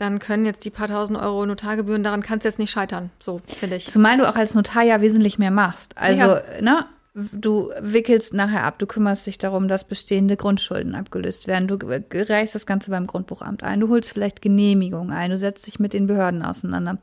[0.01, 3.11] dann können jetzt die paar tausend Euro Notargebühren, daran kannst du jetzt nicht scheitern.
[3.19, 3.89] So, finde ich.
[3.89, 5.97] zumal du auch als Notar ja wesentlich mehr machst.
[5.97, 6.43] Also, Ja.
[6.61, 6.87] ne?
[7.33, 11.67] Du wickelst nachher ab, du kümmerst dich darum, dass bestehende Grundschulden abgelöst werden.
[11.67, 11.77] Du
[12.13, 15.93] reichst das Ganze beim Grundbuchamt ein, du holst vielleicht Genehmigungen ein, du setzt dich mit
[15.93, 16.99] den Behörden auseinander.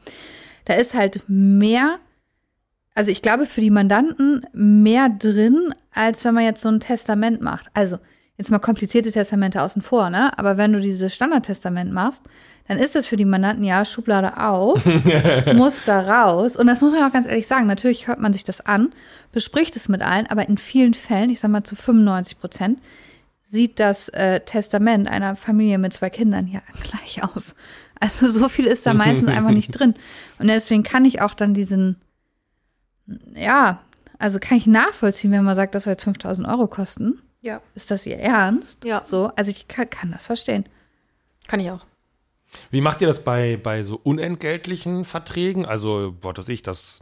[0.64, 1.98] Da ist halt mehr,
[2.96, 7.42] also ich glaube für die Mandanten mehr drin, als wenn man jetzt so ein Testament
[7.42, 7.68] macht.
[7.74, 7.98] Also
[8.38, 10.38] jetzt mal komplizierte Testamente außen vor, ne?
[10.38, 12.24] Aber wenn du dieses Standardtestament machst,
[12.68, 14.84] dann ist das für die Mandanten ja Schublade auf,
[15.54, 16.56] muss da raus.
[16.56, 17.66] Und das muss man auch ganz ehrlich sagen.
[17.66, 18.90] Natürlich hört man sich das an,
[19.32, 22.80] bespricht es mit allen, aber in vielen Fällen, ich sag mal zu 95 Prozent,
[23.50, 27.56] sieht das äh, Testament einer Familie mit zwei Kindern ja gleich aus.
[28.00, 29.96] Also so viel ist da meistens einfach nicht drin.
[30.38, 31.96] Und deswegen kann ich auch dann diesen,
[33.34, 33.80] ja,
[34.20, 37.20] also kann ich nachvollziehen, wenn man sagt, das soll jetzt 5000 Euro kosten.
[37.42, 37.62] Ja.
[37.76, 38.84] Ist das ihr Ernst?
[38.84, 39.04] Ja.
[39.04, 40.66] So, also ich kann, kann das verstehen.
[41.48, 41.86] Kann ich auch.
[42.72, 45.66] Wie macht ihr das bei, bei so unentgeltlichen Verträgen?
[45.66, 47.02] Also, was weiß ich, das,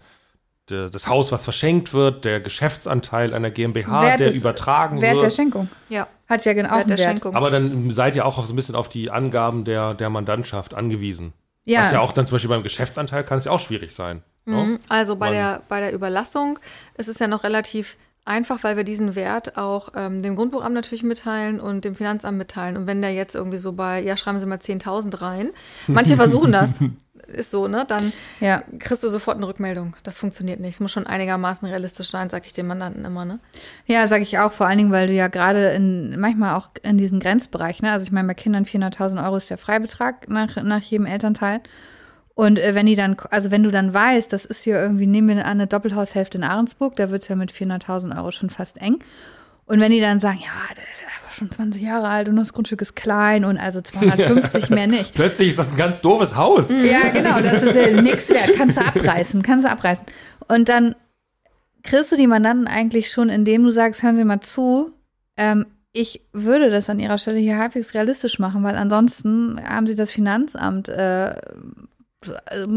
[0.69, 5.15] der- das Haus, was verschenkt wird, der Geschäftsanteil einer GmbH, Wert der des- übertragen Wert
[5.15, 5.33] der wird.
[5.33, 5.69] Schenkung.
[5.89, 6.07] Ja.
[6.27, 7.09] Hat ja genau Wert der Wert.
[7.11, 7.35] Schenkung.
[7.35, 10.73] Aber dann seid ihr auch auf, so ein bisschen auf die Angaben der, der Mandantschaft
[10.73, 11.33] angewiesen.
[11.63, 11.81] Ja.
[11.83, 14.23] Was ja auch dann zum Beispiel beim Geschäftsanteil kann es ja auch schwierig sein.
[14.45, 14.55] ne?
[14.63, 14.79] Mhm.
[14.89, 16.59] Also bei Man- der, bei der Überlassung
[16.95, 21.03] ist es ja noch relativ einfach, weil wir diesen Wert auch ähm, dem Grundbuchamt natürlich
[21.03, 22.75] mitteilen und dem Finanzamt mitteilen.
[22.75, 25.51] Und wenn der jetzt irgendwie so bei, ja, schreiben Sie mal 10.000 rein.
[25.87, 26.79] Manche versuchen das.
[27.27, 27.85] Ist so, ne?
[27.87, 28.61] Dann Ja.
[28.77, 29.95] kriegst du sofort eine Rückmeldung.
[30.03, 30.75] Das funktioniert nicht.
[30.75, 33.39] Es muss schon einigermaßen realistisch sein, sag ich dem Mandanten immer, ne?
[33.87, 36.99] Ja, sage ich auch, vor allen Dingen, weil du ja gerade in, manchmal auch in
[36.99, 40.81] diesem Grenzbereich, ne, also ich meine, bei Kindern 400.000 Euro ist der Freibetrag nach, nach
[40.81, 41.61] jedem Elternteil.
[42.35, 45.29] Und äh, wenn die dann, also wenn du dann weißt, das ist hier irgendwie, nehmen
[45.29, 48.99] wir an, eine Doppelhaushälfte in Ahrensburg, da wird's ja mit 400.000 Euro schon fast eng.
[49.65, 52.35] Und wenn die dann sagen, ja, der ist ja aber schon 20 Jahre alt und
[52.35, 55.15] das Grundstück ist klein und also 250 mehr nicht.
[55.15, 56.69] Plötzlich ist das ein ganz doofes Haus.
[56.69, 58.51] Ja, genau, das ist ja nichts wert.
[58.57, 60.05] Kannst du abreißen, kannst du abreißen.
[60.47, 60.95] Und dann
[61.83, 64.91] kriegst du die Mandanten eigentlich schon, indem du sagst, hören Sie mal zu,
[65.37, 69.95] ähm, ich würde das an ihrer Stelle hier halbwegs realistisch machen, weil ansonsten haben sie
[69.95, 71.35] das Finanzamt äh,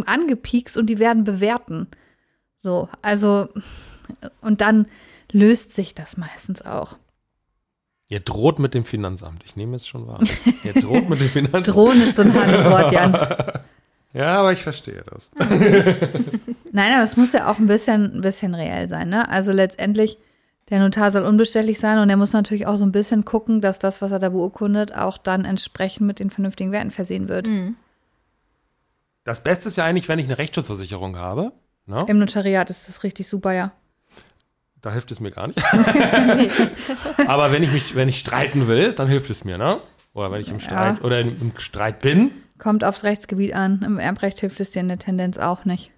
[0.06, 1.88] angepiekst und die werden bewerten.
[2.58, 3.48] So, also,
[4.40, 4.86] und dann
[5.30, 6.96] löst sich das meistens auch.
[8.08, 9.42] Ihr droht mit dem Finanzamt.
[9.44, 10.20] Ich nehme es schon wahr.
[10.64, 11.68] Ihr droht mit dem Finanzamt.
[11.68, 13.12] Drohen ist so ein hartes Wort, Jan.
[14.14, 15.30] Ja, aber ich verstehe das.
[16.72, 19.28] Nein, aber es muss ja auch ein bisschen, ein bisschen reell sein, ne?
[19.28, 20.16] Also letztendlich,
[20.70, 23.78] der Notar soll unbestechlich sein und er muss natürlich auch so ein bisschen gucken, dass
[23.78, 27.48] das, was er da beurkundet, auch dann entsprechend mit den vernünftigen Werten versehen wird.
[27.48, 27.76] Mhm.
[29.28, 31.52] Das Beste ist ja eigentlich, wenn ich eine Rechtsschutzversicherung habe.
[31.84, 32.02] Ne?
[32.08, 33.72] Im Notariat ist das richtig super, ja.
[34.80, 35.62] Da hilft es mir gar nicht.
[37.26, 39.80] Aber wenn ich mich, wenn ich streiten will, dann hilft es mir, ne?
[40.14, 42.30] Oder wenn ich im Streit oder im, im Streit bin.
[42.58, 43.82] Kommt aufs Rechtsgebiet an.
[43.84, 45.90] Im Erbrecht hilft es dir in der Tendenz auch nicht.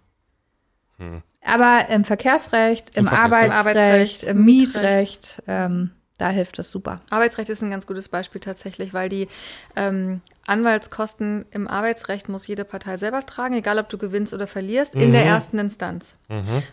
[1.44, 3.52] Aber im Verkehrsrecht, im, Im Verkehrsrecht.
[3.52, 7.00] Arbeitsrecht, im Mietrecht, ähm, da hilft das super.
[7.08, 9.28] Arbeitsrecht ist ein ganz gutes Beispiel tatsächlich, weil die
[9.74, 14.94] ähm, Anwaltskosten im Arbeitsrecht muss jede Partei selber tragen, egal ob du gewinnst oder verlierst,
[14.94, 16.16] in der ersten Instanz.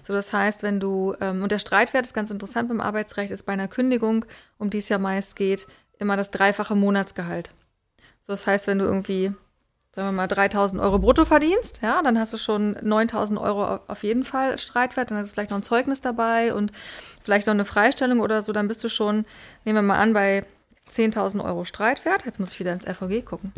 [0.03, 3.45] So, das heißt, wenn du, ähm, und der Streitwert ist ganz interessant beim Arbeitsrecht, ist
[3.45, 4.25] bei einer Kündigung,
[4.57, 5.65] um die es ja meist geht,
[5.97, 7.53] immer das dreifache Monatsgehalt.
[8.23, 9.31] So, das heißt, wenn du irgendwie,
[9.97, 14.03] sagen wir mal, 3000 Euro brutto verdienst, ja, dann hast du schon 9000 Euro auf
[14.03, 16.71] jeden Fall Streitwert, dann hast du vielleicht noch ein Zeugnis dabei und
[17.19, 19.25] vielleicht noch eine Freistellung oder so, dann bist du schon,
[19.65, 20.45] nehmen wir mal an, bei
[20.91, 22.25] 10.000 Euro Streitwert.
[22.25, 23.51] Jetzt muss ich wieder ins FVG gucken.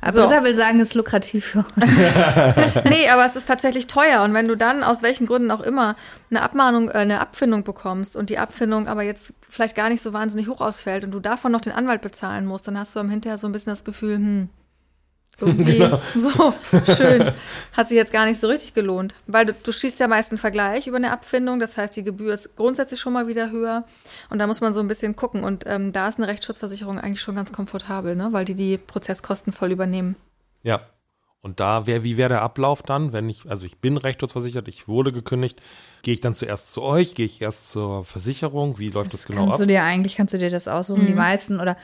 [0.00, 0.26] Aber So.
[0.26, 2.84] Britta will sagen, es ist lukrativ für uns.
[2.90, 4.24] nee, aber es ist tatsächlich teuer.
[4.24, 5.94] Und wenn du dann aus welchen Gründen auch immer
[6.28, 10.12] eine Abmahnung, äh, eine Abfindung bekommst und die Abfindung aber jetzt vielleicht gar nicht so
[10.12, 13.10] wahnsinnig hoch ausfällt und du davon noch den Anwalt bezahlen musst, dann hast du am
[13.10, 14.48] Hinterher so ein bisschen das Gefühl, hm,
[15.40, 15.78] irgendwie
[16.18, 16.54] so
[16.94, 17.32] schön,
[17.72, 19.14] hat sich jetzt gar nicht so richtig gelohnt.
[19.26, 22.34] Weil du, du schießt ja meist einen Vergleich über eine Abfindung, das heißt, die Gebühr
[22.34, 23.84] ist grundsätzlich schon mal wieder höher
[24.30, 25.44] und da muss man so ein bisschen gucken.
[25.44, 28.28] Und ähm, da ist eine Rechtsschutzversicherung eigentlich schon ganz komfortabel, ne?
[28.32, 30.16] weil die die Prozesskosten voll übernehmen.
[30.62, 30.82] Ja.
[31.44, 34.86] Und da wäre, wie wäre der Ablauf dann, wenn ich, also ich bin rechtsschutzversichert, ich
[34.86, 35.60] wurde gekündigt,
[36.02, 39.26] gehe ich dann zuerst zu euch, gehe ich erst zur Versicherung, wie läuft das, Das
[39.26, 39.60] genau kannst ab?
[39.62, 41.76] du dir eigentlich, kannst du dir das aussuchen, die meisten oder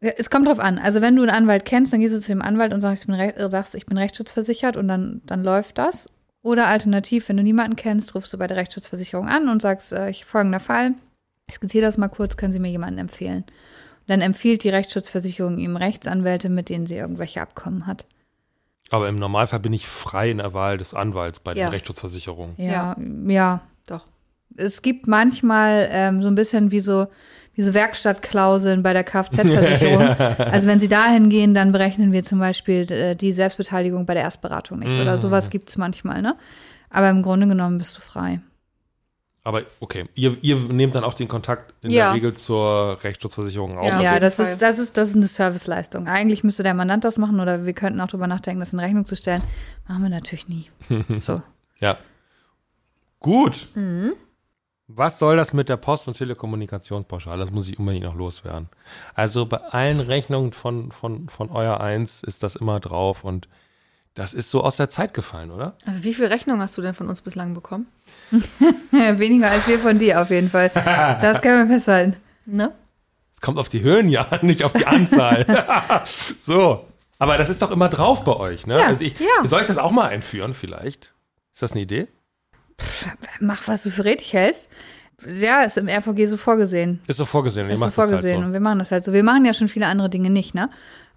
[0.00, 0.78] es kommt drauf an.
[0.78, 3.06] Also wenn du einen Anwalt kennst, dann gehst du zu dem Anwalt und sagst, ich
[3.06, 6.08] bin, Re- sagst, ich bin rechtsschutzversichert und dann, dann läuft das.
[6.42, 10.08] Oder alternativ, wenn du niemanden kennst, rufst du bei der Rechtsschutzversicherung an und sagst, äh,
[10.10, 10.92] ich folgender Fall,
[11.48, 13.42] ich skizziere das mal kurz, können Sie mir jemanden empfehlen?
[13.42, 18.06] Und dann empfiehlt die Rechtsschutzversicherung ihm Rechtsanwälte, mit denen sie irgendwelche Abkommen hat.
[18.90, 21.66] Aber im Normalfall bin ich frei in der Wahl des Anwalts bei Ja.
[21.66, 22.54] den Rechtsschutzversicherungen.
[22.56, 22.96] Ja,
[23.26, 23.60] ja.
[23.86, 24.06] Doch.
[24.56, 27.08] Es gibt manchmal ähm, so ein bisschen wie so,
[27.58, 30.14] wie so Werkstattklauseln bei der Kfz-Versicherung.
[30.38, 34.22] Also wenn Sie dahin gehen, dann berechnen wir zum Beispiel äh, die Selbstbeteiligung bei der
[34.22, 34.92] Erstberatung nicht.
[35.00, 36.36] Oder sowas gibt es manchmal, ne?
[36.88, 38.40] Aber im Grunde genommen bist du frei.
[39.42, 42.06] Aber okay, ihr, ihr nehmt dann auch den Kontakt in Ja.
[42.06, 43.86] der Regel zur Rechtsschutzversicherung auf.
[43.86, 44.02] Ja.
[44.02, 44.52] Ja, das Fall.
[44.52, 46.06] ist, das, ist, das ist eine Serviceleistung.
[46.06, 49.04] Eigentlich müsste der Mandant das machen oder wir könnten auch drüber nachdenken, das in Rechnung
[49.04, 49.42] zu stellen.
[49.88, 50.70] Machen wir natürlich nie.
[51.18, 51.42] So.
[51.80, 51.96] Ja.
[53.18, 53.66] Gut.
[53.74, 54.12] Mhm.
[54.90, 57.38] Was soll das mit der Post- und Telekommunikationspauschale?
[57.38, 58.70] Das muss ich unbedingt noch loswerden.
[59.14, 63.48] Also bei allen Rechnungen von, von, von euer Eins ist das immer drauf und
[64.14, 65.76] das ist so aus der Zeit gefallen, oder?
[65.84, 67.86] Also wie viel Rechnung hast du denn von uns bislang bekommen?
[68.90, 70.70] Weniger als wir von dir auf jeden Fall.
[70.74, 72.16] Das können wir festhalten.
[72.46, 72.72] Ne?
[73.30, 75.46] Es kommt auf die Höhen, ja, nicht auf die Anzahl.
[76.38, 76.88] so.
[77.20, 78.78] Aber das ist doch immer drauf bei euch, ne?
[78.78, 79.46] Ja, also ich, ja.
[79.46, 81.12] Soll ich das auch mal einführen vielleicht?
[81.52, 82.08] Ist das eine Idee?
[83.40, 84.68] Mach, was du für richtig hältst.
[85.26, 87.00] Ja, ist im RVG so vorgesehen.
[87.08, 87.66] Ist so vorgesehen.
[87.68, 89.12] ihr Ist so vorgesehen halt und wir machen das halt so.
[89.12, 90.70] Wir machen ja schon viele andere Dinge nicht, ne?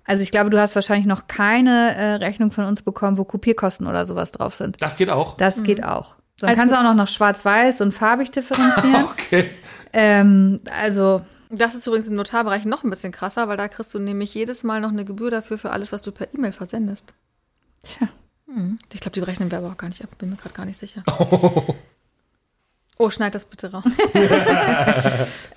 [0.06, 3.86] Also ich glaube, du hast wahrscheinlich noch keine äh, Rechnung von uns bekommen, wo Kopierkosten
[3.86, 4.78] oder sowas drauf sind.
[4.80, 4.86] so.
[4.86, 5.38] Das geht auch.
[5.38, 6.16] Das geht auch.
[6.40, 9.06] So, dann Also- kannst du auch noch nach schwarz-weiß und farbig differenzieren.
[9.12, 9.50] Okay.
[9.94, 14.00] ähm, also, Das ist übrigens im Notarbereich noch ein bisschen krasser, weil da kriegst du
[14.00, 17.14] nämlich jedes Mal noch eine Gebühr dafür für alles, was du per E-Mail versendest.
[17.84, 18.08] tja.
[18.54, 18.78] Hm.
[18.94, 20.10] Ich glaube, die rechnen wir aber auch gar nicht ab.
[20.18, 21.04] Bin mir gerade gar nicht sicher.
[23.02, 23.84] Oh, schneid das bitte raus.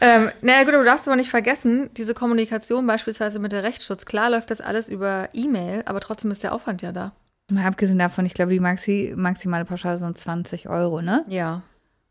[0.01, 4.07] ähm, naja, gut, aber du darfst aber nicht vergessen, diese Kommunikation beispielsweise mit der Rechtsschutz,
[4.07, 7.13] klar läuft das alles über E-Mail, aber trotzdem ist der Aufwand ja da.
[7.51, 11.23] Mal abgesehen davon, ich glaube, die Maxi, maximale Pauschale sind 20 Euro, ne?
[11.29, 11.63] Ja.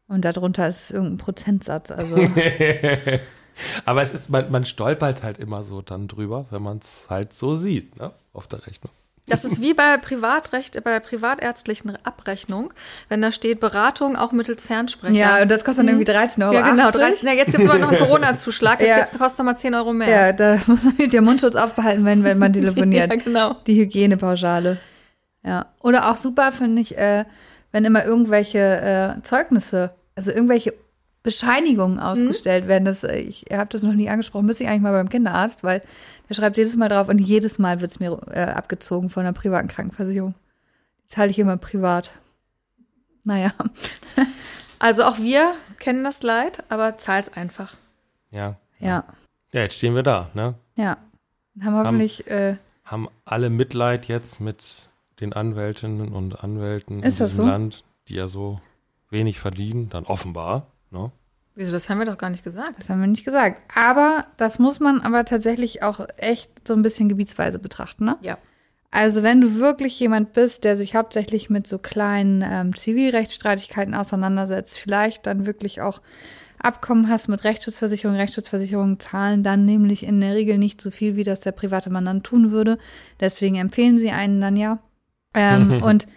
[0.07, 1.89] Und darunter ist irgendein Prozentsatz.
[1.89, 2.15] Also,
[3.85, 7.33] Aber es ist, man, man stolpert halt immer so dann drüber, wenn man es halt
[7.33, 8.11] so sieht, ne?
[8.33, 8.91] Auf der Rechnung.
[9.25, 12.73] Das ist wie bei Privatrecht, bei der privatärztlichen Abrechnung,
[13.07, 15.13] wenn da steht Beratung auch mittels Fernsprecher.
[15.13, 16.53] ja, und das kostet dann irgendwie 13 Euro.
[16.53, 17.27] Ja, genau, 13.
[17.27, 18.81] Ja, jetzt gibt es aber noch einen Corona-Zuschlag.
[18.81, 18.97] Jetzt Ja.
[18.97, 20.09] gibt's, kostet nochmal 10 Euro mehr.
[20.09, 23.11] Ja, da muss man der Mundschutz aufbehalten werden, wenn man telefoniert.
[23.13, 23.55] ja, genau.
[23.65, 24.77] Die Hygienepauschale.
[25.45, 25.67] Ja.
[25.81, 27.23] Oder auch super finde ich, äh,
[27.71, 28.59] wenn immer irgendwelche
[29.19, 30.73] äh, Zeugnisse, also irgendwelche
[31.23, 32.83] Bescheinigungen ausgestellt werden.
[32.83, 35.81] Das, äh, ich habe das noch nie angesprochen, müsste ich eigentlich mal beim Kinderarzt, weil
[36.29, 39.33] der schreibt jedes Mal drauf und jedes Mal wird es mir äh, abgezogen von einer
[39.33, 40.35] privaten Krankenversicherung.
[41.03, 42.13] Die zahle ich immer privat.
[43.23, 43.53] Naja.
[44.83, 47.77] Also auch wir kennen das Leid, aber zahl's einfach.
[48.31, 48.57] Ja.
[48.79, 49.05] Ja.
[49.53, 50.55] Ja, jetzt stehen wir da, ne?
[50.75, 50.97] Ja.
[51.61, 52.27] Haben hoffentlich.
[52.27, 54.89] Äh, Haben alle Mitleid jetzt mit
[55.21, 57.45] den Anwältinnen und Anwälten in diesem so?
[57.45, 58.59] Land, die ja so
[59.09, 61.13] wenig verdienen, dann offenbar, ne?
[61.55, 62.79] Wieso, das haben wir doch gar nicht gesagt.
[62.79, 63.61] Das haben wir nicht gesagt.
[63.75, 68.17] Aber das muss man aber tatsächlich auch echt so ein bisschen gebietsweise betrachten, ne?
[68.21, 68.37] Ja.
[68.89, 74.77] Also wenn du wirklich jemand bist, der sich hauptsächlich mit so kleinen ähm, Zivilrechtsstreitigkeiten auseinandersetzt,
[74.77, 75.99] vielleicht dann wirklich auch
[76.59, 81.25] Abkommen hast mit Rechtsschutzversicherungen, Rechtsschutzversicherungen zahlen dann nämlich in der Regel nicht so viel, wie
[81.25, 82.77] das der private Mandant tun würde.
[83.19, 84.79] Deswegen empfehlen sie einen dann ja.
[85.33, 86.07] Ähm, und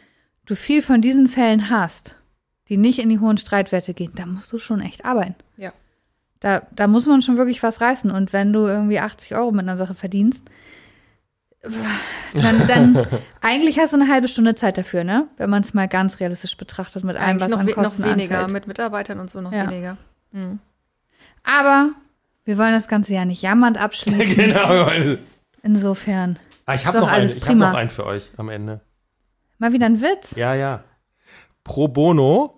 [0.45, 2.15] du viel von diesen Fällen hast,
[2.69, 5.37] die nicht in die hohen Streitwerte gehen, da musst du schon echt arbeiten.
[5.57, 5.73] Ja.
[6.41, 8.11] Da, da muss man schon wirklich was reißen.
[8.11, 10.45] Und wenn du irgendwie 80 Euro mit einer Sache verdienst,
[12.35, 13.07] dann, dann
[13.41, 15.27] eigentlich hast du eine halbe Stunde Zeit dafür, ne?
[15.37, 17.77] Wenn man es mal ganz realistisch betrachtet mit allem, Eigentlich was noch, an we noch
[17.85, 18.53] Kosten weniger, anfällt.
[18.53, 19.69] mit Mitarbeitern und so noch Ja.
[19.71, 19.97] weniger.
[20.33, 20.59] Mhm.
[21.43, 21.91] Aber
[22.45, 24.35] wir wollen das Ganze ja nicht jammernd abschließen.
[24.37, 24.89] genau.
[25.63, 26.39] Insofern.
[26.67, 28.81] Ah, ich habe doch noch, einen, ich hab noch einen für euch am Ende.
[29.59, 30.37] Mal wieder ein Witz.
[30.37, 30.85] Ja, ja.
[31.65, 32.56] Pro bono,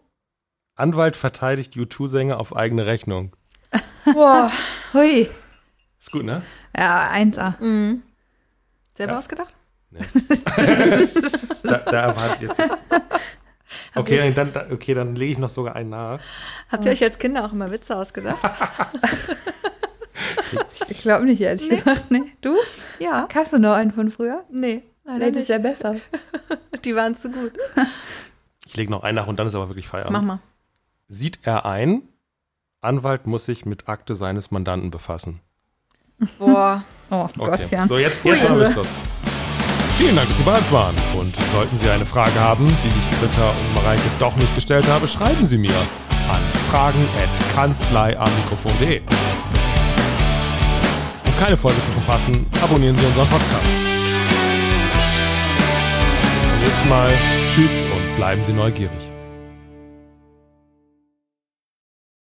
[0.78, 3.32] Anwalt verteidigt U2-Sänger auf eigene Rechnung.
[4.04, 4.50] Boah.
[4.94, 5.28] Hui.
[6.00, 6.42] Ist gut, ne?
[6.76, 7.60] Ja, 1A.
[7.62, 8.02] Mhm.
[8.94, 9.18] Selber Ja.
[9.18, 9.54] ausgedacht?
[11.62, 12.62] Da, da erwartet jetzt.
[13.94, 16.20] Okay, dann, dann, okay, dann lege ich noch sogar einen nach.
[16.70, 18.38] Habt ihr euch als Kinder auch immer Witze ausgedacht?
[20.88, 22.10] Ich glaube nicht, ehrlich gesagt.
[22.10, 22.22] Nee.
[22.40, 22.56] Du?
[22.98, 23.28] ja.
[23.34, 24.44] Hast du noch einen von früher?
[24.50, 25.96] Nee, leider ist der besser.
[26.84, 27.52] Die waren zu gut.
[28.66, 30.12] Ich lege noch einen nach und dann ist aber wirklich Feierabend.
[30.12, 30.38] Mach mal.
[31.08, 32.02] Sieht er ein,
[32.82, 35.40] Anwalt muss sich mit Akte seines Mandanten befassen.
[36.38, 36.84] Boah.
[37.10, 37.88] Oh Okay, Gott, ja.
[37.88, 38.88] so jetzt, jetzt haben wir Schluss.
[39.96, 40.94] Vielen Dank, dass Sie bei uns waren.
[41.18, 45.08] Und sollten Sie eine Frage haben, die ich Britta und Mareike doch nicht gestellt habe,
[45.08, 45.72] schreiben Sie mir
[46.30, 49.00] an fragen.kanzleiamikrofon.de.
[51.24, 53.64] Um keine Folge zu verpassen, abonnieren Sie unseren Podcast.
[56.40, 57.10] Bis zum nächsten Mal.
[57.54, 59.10] Tschüss und bleiben Sie neugierig.